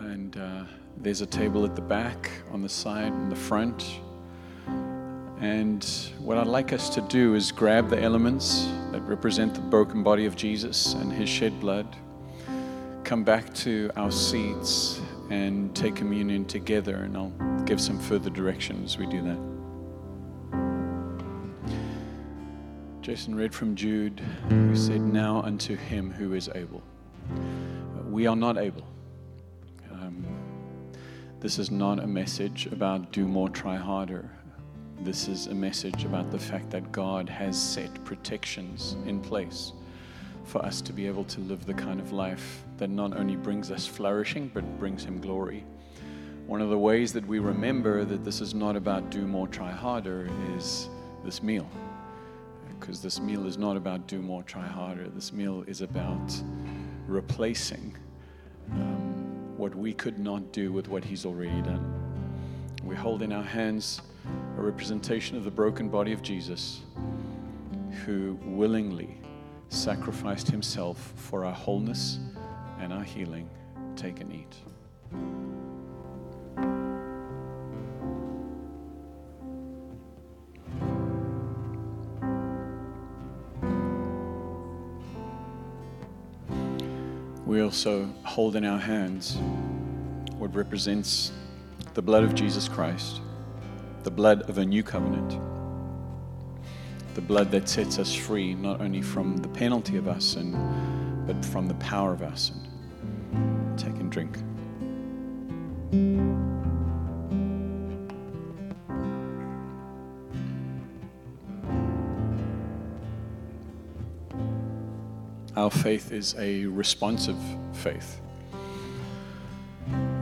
And 0.00 0.36
uh, 0.36 0.64
there's 0.98 1.22
a 1.22 1.26
table 1.26 1.64
at 1.64 1.74
the 1.74 1.80
back, 1.80 2.30
on 2.52 2.60
the 2.60 2.68
side, 2.68 3.10
and 3.10 3.32
the 3.32 3.36
front. 3.36 4.00
And 5.40 5.82
what 6.18 6.36
I'd 6.36 6.46
like 6.46 6.74
us 6.74 6.90
to 6.90 7.00
do 7.00 7.36
is 7.36 7.52
grab 7.52 7.88
the 7.88 8.02
elements 8.02 8.68
that 8.92 9.00
represent 9.00 9.54
the 9.54 9.62
broken 9.62 10.02
body 10.02 10.26
of 10.26 10.36
Jesus 10.36 10.92
and 10.92 11.10
his 11.10 11.30
shed 11.30 11.58
blood, 11.58 11.96
come 13.08 13.24
back 13.24 13.54
to 13.54 13.90
our 13.96 14.12
seats, 14.12 15.00
and 15.30 15.74
take 15.74 15.96
communion 15.96 16.44
together. 16.44 16.96
And 16.96 17.16
I'll 17.16 17.32
give 17.64 17.80
some 17.80 17.98
further 17.98 18.28
direction 18.28 18.84
as 18.84 18.98
we 18.98 19.06
do 19.06 19.22
that. 19.22 19.38
Jason 23.00 23.34
read 23.34 23.54
from 23.54 23.74
Jude, 23.74 24.20
who 24.50 24.76
said, 24.76 25.00
Now 25.00 25.40
unto 25.40 25.74
him 25.74 26.10
who 26.10 26.34
is 26.34 26.50
able. 26.54 26.82
We 28.10 28.26
are 28.26 28.36
not 28.36 28.58
able. 28.58 28.86
Um, 29.90 30.22
this 31.40 31.58
is 31.58 31.70
not 31.70 32.00
a 32.00 32.06
message 32.06 32.66
about 32.66 33.10
do 33.10 33.26
more, 33.26 33.48
try 33.48 33.76
harder. 33.76 34.30
This 35.00 35.28
is 35.28 35.46
a 35.46 35.54
message 35.54 36.04
about 36.04 36.30
the 36.30 36.38
fact 36.38 36.68
that 36.72 36.92
God 36.92 37.26
has 37.30 37.58
set 37.58 38.04
protections 38.04 38.98
in 39.06 39.18
place 39.18 39.72
for 40.48 40.64
us 40.64 40.80
to 40.80 40.92
be 40.92 41.06
able 41.06 41.24
to 41.24 41.40
live 41.40 41.66
the 41.66 41.74
kind 41.74 42.00
of 42.00 42.12
life 42.12 42.64
that 42.78 42.88
not 42.88 43.14
only 43.16 43.36
brings 43.36 43.70
us 43.70 43.86
flourishing, 43.86 44.50
but 44.54 44.64
brings 44.78 45.04
Him 45.04 45.20
glory. 45.20 45.64
One 46.46 46.62
of 46.62 46.70
the 46.70 46.78
ways 46.78 47.12
that 47.12 47.26
we 47.26 47.38
remember 47.38 48.04
that 48.06 48.24
this 48.24 48.40
is 48.40 48.54
not 48.54 48.74
about 48.74 49.10
do 49.10 49.26
more, 49.26 49.46
try 49.46 49.70
harder 49.70 50.30
is 50.56 50.88
this 51.22 51.42
meal 51.42 51.68
because 52.80 53.02
this 53.02 53.20
meal 53.20 53.46
is 53.46 53.58
not 53.58 53.76
about 53.76 54.06
do 54.06 54.22
more, 54.22 54.42
try 54.44 54.66
harder. 54.66 55.08
This 55.08 55.32
meal 55.32 55.64
is 55.66 55.82
about 55.82 56.32
replacing 57.06 57.96
um, 58.72 59.56
what 59.56 59.74
we 59.74 59.92
could 59.92 60.18
not 60.18 60.52
do 60.52 60.72
with 60.72 60.88
what 60.88 61.04
He's 61.04 61.26
already 61.26 61.60
done. 61.62 61.92
We 62.82 62.94
hold 62.94 63.22
in 63.22 63.32
our 63.32 63.42
hands 63.42 64.00
a 64.56 64.62
representation 64.62 65.36
of 65.36 65.44
the 65.44 65.50
broken 65.50 65.88
body 65.88 66.12
of 66.12 66.22
Jesus, 66.22 66.80
who 68.06 68.38
willingly 68.44 69.18
sacrificed 69.68 70.48
Himself 70.50 71.12
for 71.16 71.44
our 71.44 71.54
wholeness 71.54 72.18
and 72.80 72.92
our 72.92 73.04
healing. 73.04 73.48
Take 73.96 74.20
and 74.20 74.32
eat. 74.32 74.56
we 87.48 87.62
also 87.62 88.04
hold 88.24 88.56
in 88.56 88.64
our 88.66 88.78
hands 88.78 89.38
what 90.36 90.54
represents 90.54 91.32
the 91.94 92.02
blood 92.02 92.22
of 92.22 92.34
Jesus 92.34 92.68
Christ, 92.68 93.22
the 94.02 94.10
blood 94.10 94.42
of 94.50 94.58
a 94.58 94.64
new 94.64 94.82
covenant, 94.82 95.40
the 97.14 97.20
blood 97.20 97.50
that 97.50 97.68
sets 97.68 97.98
us 97.98 98.14
free 98.14 98.54
not 98.54 98.80
only 98.80 99.02
from 99.02 99.36
the 99.38 99.48
penalty 99.48 99.96
of 99.96 100.08
our 100.08 100.20
sin, 100.20 100.52
but 101.26 101.44
from 101.44 101.66
the 101.66 101.74
power 101.74 102.12
of 102.12 102.22
our 102.22 102.36
sin. 102.36 102.56
Take 103.76 103.94
and 103.94 104.10
drink. 104.10 104.38
Our 115.56 115.70
faith 115.72 116.12
is 116.12 116.36
a 116.38 116.66
responsive 116.66 117.36
faith. 117.72 118.20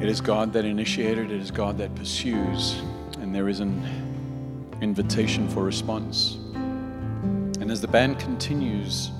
It 0.00 0.08
is 0.08 0.20
God 0.20 0.52
that 0.54 0.64
initiated, 0.64 1.30
it 1.30 1.40
is 1.40 1.50
God 1.50 1.76
that 1.78 1.94
pursues, 1.94 2.80
and 3.20 3.34
there 3.34 3.48
is 3.48 3.60
an 3.60 3.82
invitation 4.80 5.48
for 5.48 5.62
response. 5.62 6.38
As 7.76 7.82
the 7.82 7.88
band 7.88 8.18
continues, 8.18 9.10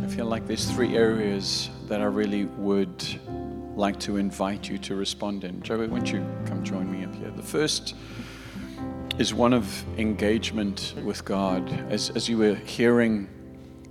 I 0.00 0.06
feel 0.06 0.26
like 0.26 0.46
there's 0.46 0.70
three 0.70 0.96
areas 0.96 1.70
that 1.88 2.00
I 2.00 2.04
really 2.04 2.44
would 2.44 3.04
like 3.74 3.98
to 3.98 4.16
invite 4.16 4.68
you 4.70 4.78
to 4.78 4.94
respond 4.94 5.42
in. 5.42 5.60
Joey, 5.60 5.88
why 5.88 5.98
don't 5.98 6.12
you 6.12 6.24
come 6.46 6.62
join 6.62 6.88
me 6.88 7.04
up 7.04 7.12
here? 7.16 7.32
The 7.32 7.42
first 7.42 7.96
is 9.18 9.34
one 9.34 9.52
of 9.52 9.84
engagement 9.98 10.94
with 11.02 11.24
God. 11.24 11.68
As, 11.90 12.10
as 12.10 12.28
you 12.28 12.38
were 12.38 12.54
hearing 12.54 13.28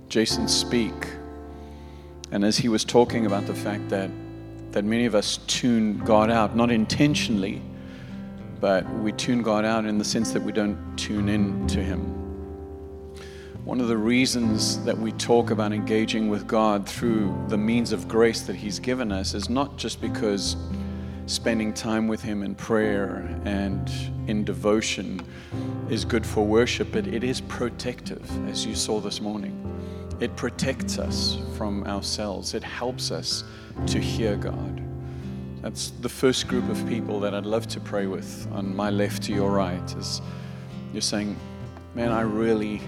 Jason 0.08 0.48
speak, 0.48 0.94
and 2.32 2.42
as 2.42 2.56
he 2.56 2.70
was 2.70 2.86
talking 2.86 3.26
about 3.26 3.46
the 3.46 3.54
fact 3.54 3.90
that, 3.90 4.10
that 4.72 4.86
many 4.86 5.04
of 5.04 5.14
us 5.14 5.40
tune 5.46 5.98
God 5.98 6.30
out, 6.30 6.56
not 6.56 6.70
intentionally, 6.70 7.60
but 8.62 8.88
we 9.00 9.12
tune 9.12 9.42
God 9.42 9.66
out 9.66 9.84
in 9.84 9.98
the 9.98 10.06
sense 10.06 10.32
that 10.32 10.42
we 10.42 10.52
don't 10.52 10.96
tune 10.96 11.28
in 11.28 11.66
to 11.66 11.84
Him. 11.84 12.23
One 13.64 13.80
of 13.80 13.88
the 13.88 13.96
reasons 13.96 14.84
that 14.84 14.98
we 14.98 15.10
talk 15.12 15.50
about 15.50 15.72
engaging 15.72 16.28
with 16.28 16.46
God 16.46 16.86
through 16.86 17.34
the 17.48 17.56
means 17.56 17.92
of 17.92 18.06
grace 18.08 18.42
that 18.42 18.54
He's 18.54 18.78
given 18.78 19.10
us 19.10 19.32
is 19.32 19.48
not 19.48 19.78
just 19.78 20.02
because 20.02 20.58
spending 21.24 21.72
time 21.72 22.06
with 22.06 22.20
Him 22.20 22.42
in 22.42 22.54
prayer 22.54 23.26
and 23.46 23.90
in 24.26 24.44
devotion 24.44 25.24
is 25.88 26.04
good 26.04 26.26
for 26.26 26.46
worship, 26.46 26.88
but 26.92 27.06
it 27.06 27.24
is 27.24 27.40
protective, 27.40 28.30
as 28.50 28.66
you 28.66 28.74
saw 28.74 29.00
this 29.00 29.22
morning. 29.22 29.58
It 30.20 30.36
protects 30.36 30.98
us 30.98 31.38
from 31.56 31.84
ourselves, 31.84 32.52
it 32.52 32.62
helps 32.62 33.10
us 33.10 33.44
to 33.86 33.98
hear 33.98 34.36
God. 34.36 34.82
That's 35.62 35.88
the 36.02 36.10
first 36.10 36.48
group 36.48 36.68
of 36.68 36.86
people 36.86 37.18
that 37.20 37.34
I'd 37.34 37.46
love 37.46 37.66
to 37.68 37.80
pray 37.80 38.08
with 38.08 38.46
on 38.52 38.76
my 38.76 38.90
left 38.90 39.22
to 39.22 39.32
your 39.32 39.52
right 39.52 39.96
is 39.96 40.20
you're 40.92 41.00
saying, 41.00 41.34
Man, 41.94 42.12
I 42.12 42.20
really 42.20 42.82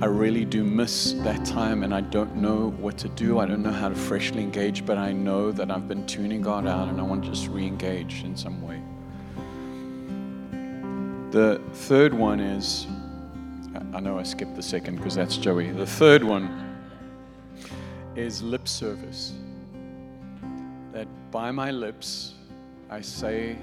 I 0.00 0.06
really 0.06 0.44
do 0.44 0.64
miss 0.64 1.12
that 1.24 1.44
time 1.44 1.82
and 1.82 1.94
I 1.94 2.00
don't 2.00 2.36
know 2.36 2.70
what 2.78 2.96
to 2.98 3.08
do. 3.08 3.38
I 3.38 3.46
don't 3.46 3.62
know 3.62 3.72
how 3.72 3.88
to 3.88 3.94
freshly 3.94 4.42
engage, 4.42 4.86
but 4.86 4.96
I 4.96 5.12
know 5.12 5.52
that 5.52 5.70
I've 5.70 5.88
been 5.88 6.06
tuning 6.06 6.40
God 6.40 6.66
out 6.66 6.88
and 6.88 7.00
I 7.00 7.02
want 7.02 7.24
to 7.24 7.30
just 7.30 7.48
re 7.48 7.66
engage 7.66 8.22
in 8.24 8.36
some 8.36 8.62
way. 8.62 8.80
The 11.30 11.60
third 11.72 12.14
one 12.14 12.40
is 12.40 12.86
I 13.92 14.00
know 14.00 14.18
I 14.18 14.22
skipped 14.22 14.56
the 14.56 14.62
second 14.62 14.96
because 14.96 15.14
that's 15.14 15.36
Joey. 15.36 15.70
The 15.70 15.86
third 15.86 16.24
one 16.24 16.76
is 18.16 18.42
lip 18.42 18.66
service. 18.66 19.34
That 20.92 21.08
by 21.30 21.50
my 21.50 21.70
lips, 21.70 22.34
I 22.90 23.00
say 23.00 23.58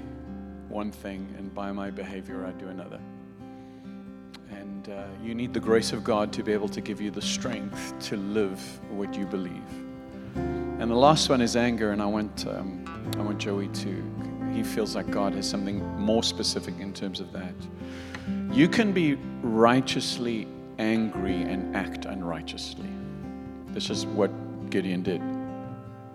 one 0.68 0.92
thing, 0.92 1.34
and 1.38 1.52
by 1.54 1.72
my 1.72 1.90
behavior, 1.90 2.46
I 2.46 2.52
do 2.52 2.68
another. 2.68 3.00
And 4.50 4.88
uh, 4.88 5.04
you 5.22 5.34
need 5.34 5.52
the 5.52 5.60
grace 5.60 5.92
of 5.92 6.04
God 6.04 6.32
to 6.34 6.42
be 6.42 6.52
able 6.52 6.68
to 6.68 6.80
give 6.80 7.00
you 7.00 7.10
the 7.10 7.22
strength 7.22 7.94
to 8.08 8.16
live 8.16 8.60
what 8.90 9.14
you 9.14 9.26
believe. 9.26 9.62
And 10.34 10.90
the 10.90 10.96
last 10.96 11.28
one 11.28 11.40
is 11.40 11.56
anger, 11.56 11.92
and 11.92 12.02
I 12.02 12.06
want, 12.06 12.46
um, 12.46 12.84
I 13.18 13.22
want 13.22 13.38
Joey 13.38 13.68
to, 13.68 14.04
he 14.52 14.62
feels 14.62 14.94
like 14.94 15.10
God 15.10 15.34
has 15.34 15.48
something 15.48 15.82
more 15.98 16.22
specific 16.22 16.78
in 16.78 16.92
terms 16.92 17.20
of 17.20 17.32
that. 17.32 17.54
You 18.52 18.68
can 18.68 18.92
be 18.92 19.14
righteously 19.42 20.46
angry 20.78 21.42
and 21.42 21.74
act 21.76 22.04
unrighteously. 22.04 22.88
This 23.68 23.90
is 23.90 24.06
what 24.06 24.30
Gideon 24.70 25.02
did. 25.02 25.22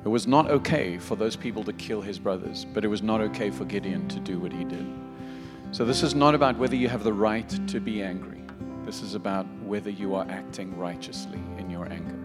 It 0.04 0.10
was 0.10 0.26
not 0.26 0.50
okay 0.50 0.98
for 0.98 1.16
those 1.16 1.36
people 1.36 1.64
to 1.64 1.74
kill 1.74 2.02
his 2.02 2.18
brothers, 2.18 2.66
but 2.66 2.84
it 2.84 2.88
was 2.88 3.04
not 3.04 3.22
okay 3.22 3.52
for 3.52 3.66
Gideon 3.66 4.08
to 4.10 4.20
do 4.20 4.40
what 4.40 4.52
he 4.52 4.64
did. 4.64 4.86
So, 5.74 5.86
this 5.86 6.04
is 6.04 6.14
not 6.14 6.36
about 6.36 6.58
whether 6.58 6.76
you 6.76 6.90
have 6.90 7.06
the 7.06 7.14
right 7.14 7.48
to 7.68 7.80
be 7.80 8.04
angry. 8.04 8.44
This 8.84 9.02
is 9.02 9.16
about 9.16 9.46
whether 9.64 9.90
you 9.90 10.16
are 10.16 10.26
acting 10.30 10.78
righteously 10.78 11.40
in 11.58 11.70
your 11.70 11.90
anger. 11.90 12.20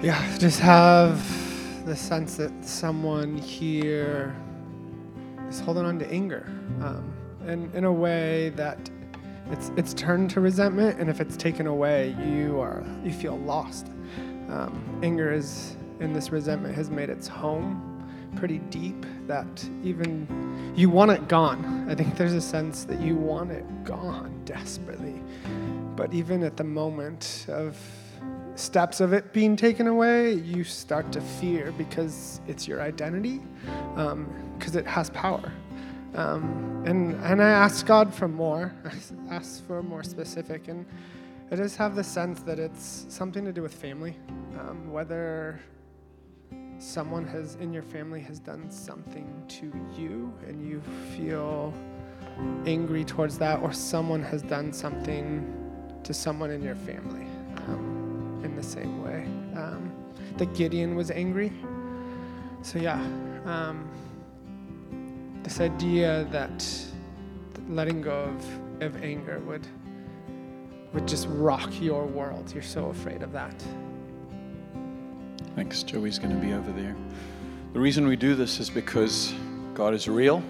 Yeah, 0.00 0.38
just 0.38 0.60
have 0.60 1.20
the 1.84 1.96
sense 1.96 2.36
that 2.36 2.52
someone 2.64 3.38
here 3.38 4.36
is 5.48 5.58
holding 5.58 5.84
on 5.84 5.98
to 5.98 6.08
anger 6.12 6.46
um, 6.80 7.12
in, 7.48 7.68
in 7.74 7.84
a 7.84 7.92
way 7.92 8.50
that 8.50 8.88
it's, 9.50 9.72
it's 9.76 9.92
turned 9.94 10.30
to 10.30 10.40
resentment, 10.40 11.00
and 11.00 11.10
if 11.10 11.20
it's 11.20 11.36
taken 11.36 11.66
away, 11.66 12.14
you, 12.24 12.60
are, 12.60 12.84
you 13.02 13.12
feel 13.12 13.36
lost. 13.36 13.88
Um, 14.48 15.00
anger 15.02 15.32
is, 15.32 15.74
in 15.98 16.12
this 16.12 16.30
resentment, 16.30 16.76
has 16.76 16.88
made 16.88 17.10
its 17.10 17.26
home 17.26 17.89
pretty 18.36 18.58
deep 18.70 19.06
that 19.26 19.68
even 19.82 20.72
you 20.76 20.90
want 20.90 21.10
it 21.10 21.28
gone. 21.28 21.86
I 21.88 21.94
think 21.94 22.16
there's 22.16 22.32
a 22.32 22.40
sense 22.40 22.84
that 22.84 23.00
you 23.00 23.16
want 23.16 23.50
it 23.50 23.64
gone 23.84 24.42
desperately. 24.44 25.22
But 25.96 26.14
even 26.14 26.42
at 26.42 26.56
the 26.56 26.64
moment 26.64 27.46
of 27.48 27.76
steps 28.54 29.00
of 29.00 29.12
it 29.12 29.32
being 29.32 29.56
taken 29.56 29.86
away, 29.86 30.34
you 30.34 30.64
start 30.64 31.10
to 31.12 31.20
fear 31.20 31.72
because 31.72 32.40
it's 32.46 32.68
your 32.68 32.80
identity, 32.80 33.40
because 33.94 34.74
um, 34.74 34.78
it 34.78 34.86
has 34.86 35.10
power. 35.10 35.52
Um, 36.14 36.82
and, 36.86 37.14
and 37.24 37.42
I 37.42 37.50
ask 37.50 37.86
God 37.86 38.12
for 38.12 38.28
more, 38.28 38.72
I 39.30 39.34
ask 39.34 39.64
for 39.66 39.82
more 39.82 40.02
specific. 40.02 40.68
And 40.68 40.84
I 41.50 41.56
just 41.56 41.76
have 41.76 41.94
the 41.94 42.04
sense 42.04 42.40
that 42.42 42.58
it's 42.58 43.06
something 43.08 43.44
to 43.44 43.52
do 43.52 43.62
with 43.62 43.74
family, 43.74 44.16
um, 44.58 44.90
whether 44.90 45.60
someone 46.80 47.26
has 47.26 47.56
in 47.56 47.74
your 47.74 47.82
family 47.82 48.20
has 48.20 48.40
done 48.40 48.70
something 48.70 49.44
to 49.48 49.70
you 49.94 50.32
and 50.46 50.66
you 50.66 50.80
feel 51.14 51.74
angry 52.64 53.04
towards 53.04 53.36
that, 53.38 53.60
or 53.60 53.70
someone 53.70 54.22
has 54.22 54.40
done 54.42 54.72
something 54.72 55.46
to 56.02 56.14
someone 56.14 56.50
in 56.50 56.62
your 56.62 56.74
family 56.74 57.26
um, 57.68 58.40
in 58.42 58.56
the 58.56 58.62
same 58.62 59.04
way. 59.04 59.24
Um, 59.54 59.92
that 60.38 60.54
Gideon 60.54 60.96
was 60.96 61.10
angry. 61.10 61.52
So, 62.62 62.78
yeah, 62.78 63.00
um, 63.44 63.86
this 65.42 65.60
idea 65.60 66.26
that 66.30 66.66
letting 67.68 68.00
go 68.00 68.22
of, 68.22 68.82
of 68.82 69.02
anger 69.02 69.38
would, 69.40 69.66
would 70.94 71.06
just 71.06 71.26
rock 71.28 71.70
your 71.78 72.06
world. 72.06 72.52
You're 72.54 72.62
so 72.62 72.86
afraid 72.86 73.22
of 73.22 73.32
that. 73.32 73.62
Thanks. 75.56 75.82
Joey's 75.82 76.18
going 76.18 76.34
to 76.34 76.46
be 76.46 76.52
over 76.52 76.70
there. 76.72 76.94
The 77.72 77.80
reason 77.80 78.06
we 78.06 78.14
do 78.14 78.36
this 78.36 78.60
is 78.60 78.70
because 78.70 79.34
God 79.74 79.94
is 79.94 80.08
real. 80.08 80.42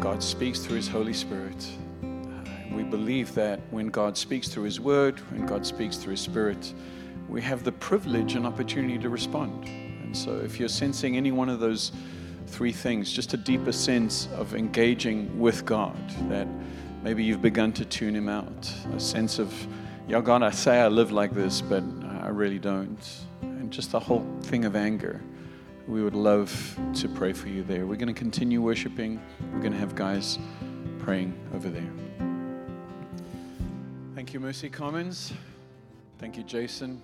God 0.00 0.22
speaks 0.22 0.58
through 0.58 0.76
His 0.76 0.88
Holy 0.88 1.12
Spirit. 1.12 1.66
Uh, 2.02 2.06
we 2.72 2.82
believe 2.82 3.32
that 3.34 3.60
when 3.70 3.86
God 3.86 4.16
speaks 4.16 4.48
through 4.48 4.64
His 4.64 4.80
Word, 4.80 5.20
when 5.30 5.46
God 5.46 5.64
speaks 5.64 5.96
through 5.96 6.12
His 6.12 6.20
Spirit, 6.20 6.74
we 7.28 7.40
have 7.42 7.62
the 7.62 7.72
privilege 7.72 8.34
and 8.34 8.44
opportunity 8.44 8.98
to 8.98 9.08
respond. 9.08 9.64
And 9.66 10.16
so, 10.16 10.36
if 10.36 10.58
you're 10.58 10.68
sensing 10.68 11.16
any 11.16 11.30
one 11.30 11.48
of 11.48 11.60
those 11.60 11.92
three 12.48 12.72
things, 12.72 13.12
just 13.12 13.34
a 13.34 13.36
deeper 13.36 13.72
sense 13.72 14.28
of 14.34 14.54
engaging 14.56 15.38
with 15.38 15.64
God, 15.64 15.96
that 16.28 16.48
maybe 17.04 17.22
you've 17.22 17.42
begun 17.42 17.72
to 17.74 17.84
tune 17.84 18.16
Him 18.16 18.28
out, 18.28 18.72
a 18.94 19.00
sense 19.00 19.38
of, 19.38 19.54
yeah, 20.08 20.20
God, 20.20 20.42
I 20.42 20.50
say 20.50 20.80
I 20.80 20.88
live 20.88 21.12
like 21.12 21.32
this, 21.34 21.60
but 21.60 21.82
uh, 21.82 22.20
I 22.22 22.28
really 22.28 22.58
don't 22.58 23.25
and 23.66 23.72
just 23.72 23.90
the 23.90 23.98
whole 23.98 24.24
thing 24.42 24.64
of 24.64 24.76
anger. 24.76 25.20
We 25.88 26.04
would 26.04 26.14
love 26.14 26.78
to 26.94 27.08
pray 27.08 27.32
for 27.32 27.48
you 27.48 27.64
there. 27.64 27.84
We're 27.84 27.96
going 27.96 28.14
to 28.14 28.14
continue 28.14 28.62
worshiping. 28.62 29.20
We're 29.52 29.58
going 29.58 29.72
to 29.72 29.78
have 29.78 29.96
guys 29.96 30.38
praying 31.00 31.36
over 31.52 31.68
there. 31.68 31.90
Thank 34.14 34.32
you, 34.32 34.38
Mercy 34.38 34.70
Commons. 34.70 35.32
Thank 36.20 36.36
you, 36.36 36.44
Jason, 36.44 37.02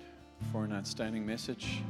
for 0.53 0.63
an 0.63 0.71
outstanding 0.71 1.25
message. 1.25 1.81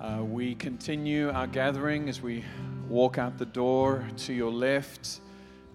Uh, 0.00 0.22
we 0.22 0.54
continue 0.54 1.30
our 1.30 1.48
gathering 1.48 2.08
as 2.08 2.22
we 2.22 2.44
walk 2.88 3.18
out 3.18 3.36
the 3.36 3.46
door 3.46 4.06
to 4.18 4.32
your 4.32 4.52
left. 4.52 5.18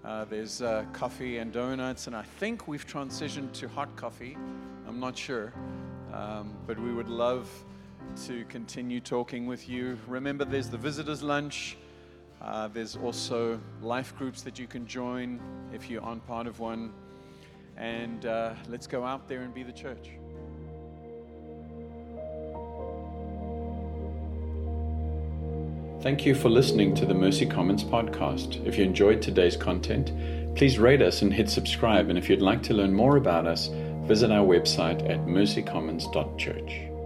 Uh, 0.02 0.24
there's 0.24 0.62
uh, 0.62 0.86
coffee 0.94 1.36
and 1.36 1.52
donuts, 1.52 2.06
and 2.06 2.16
I 2.16 2.22
think 2.22 2.66
we've 2.66 2.86
transitioned 2.86 3.52
to 3.52 3.68
hot 3.68 3.94
coffee. 3.96 4.34
I'm 4.86 4.98
not 4.98 5.14
sure, 5.14 5.52
um, 6.14 6.54
but 6.66 6.78
we 6.78 6.94
would 6.94 7.10
love 7.10 7.50
to 8.26 8.44
continue 8.46 9.00
talking 9.00 9.46
with 9.46 9.68
you. 9.68 9.98
Remember, 10.06 10.44
there's 10.44 10.68
the 10.68 10.78
visitors' 10.78 11.22
lunch. 11.22 11.76
Uh, 12.40 12.68
there's 12.68 12.96
also 12.96 13.60
life 13.82 14.16
groups 14.16 14.42
that 14.42 14.58
you 14.58 14.66
can 14.66 14.86
join 14.86 15.40
if 15.72 15.90
you 15.90 16.00
aren't 16.00 16.26
part 16.26 16.46
of 16.46 16.60
one. 16.60 16.92
And 17.76 18.26
uh, 18.26 18.54
let's 18.68 18.86
go 18.86 19.04
out 19.04 19.28
there 19.28 19.42
and 19.42 19.54
be 19.54 19.62
the 19.62 19.72
church. 19.72 20.10
Thank 26.00 26.24
you 26.24 26.34
for 26.34 26.48
listening 26.48 26.94
to 26.94 27.06
the 27.06 27.14
Mercy 27.14 27.44
Commons 27.44 27.82
podcast. 27.82 28.64
If 28.64 28.78
you 28.78 28.84
enjoyed 28.84 29.20
today's 29.20 29.56
content, 29.56 30.12
please 30.56 30.78
rate 30.78 31.02
us 31.02 31.22
and 31.22 31.32
hit 31.32 31.50
subscribe. 31.50 32.08
And 32.08 32.16
if 32.16 32.28
you'd 32.28 32.40
like 32.40 32.62
to 32.64 32.74
learn 32.74 32.94
more 32.94 33.16
about 33.16 33.46
us, 33.46 33.68
visit 34.04 34.30
our 34.30 34.46
website 34.46 35.08
at 35.10 35.26
mercycommons.church. 35.26 36.97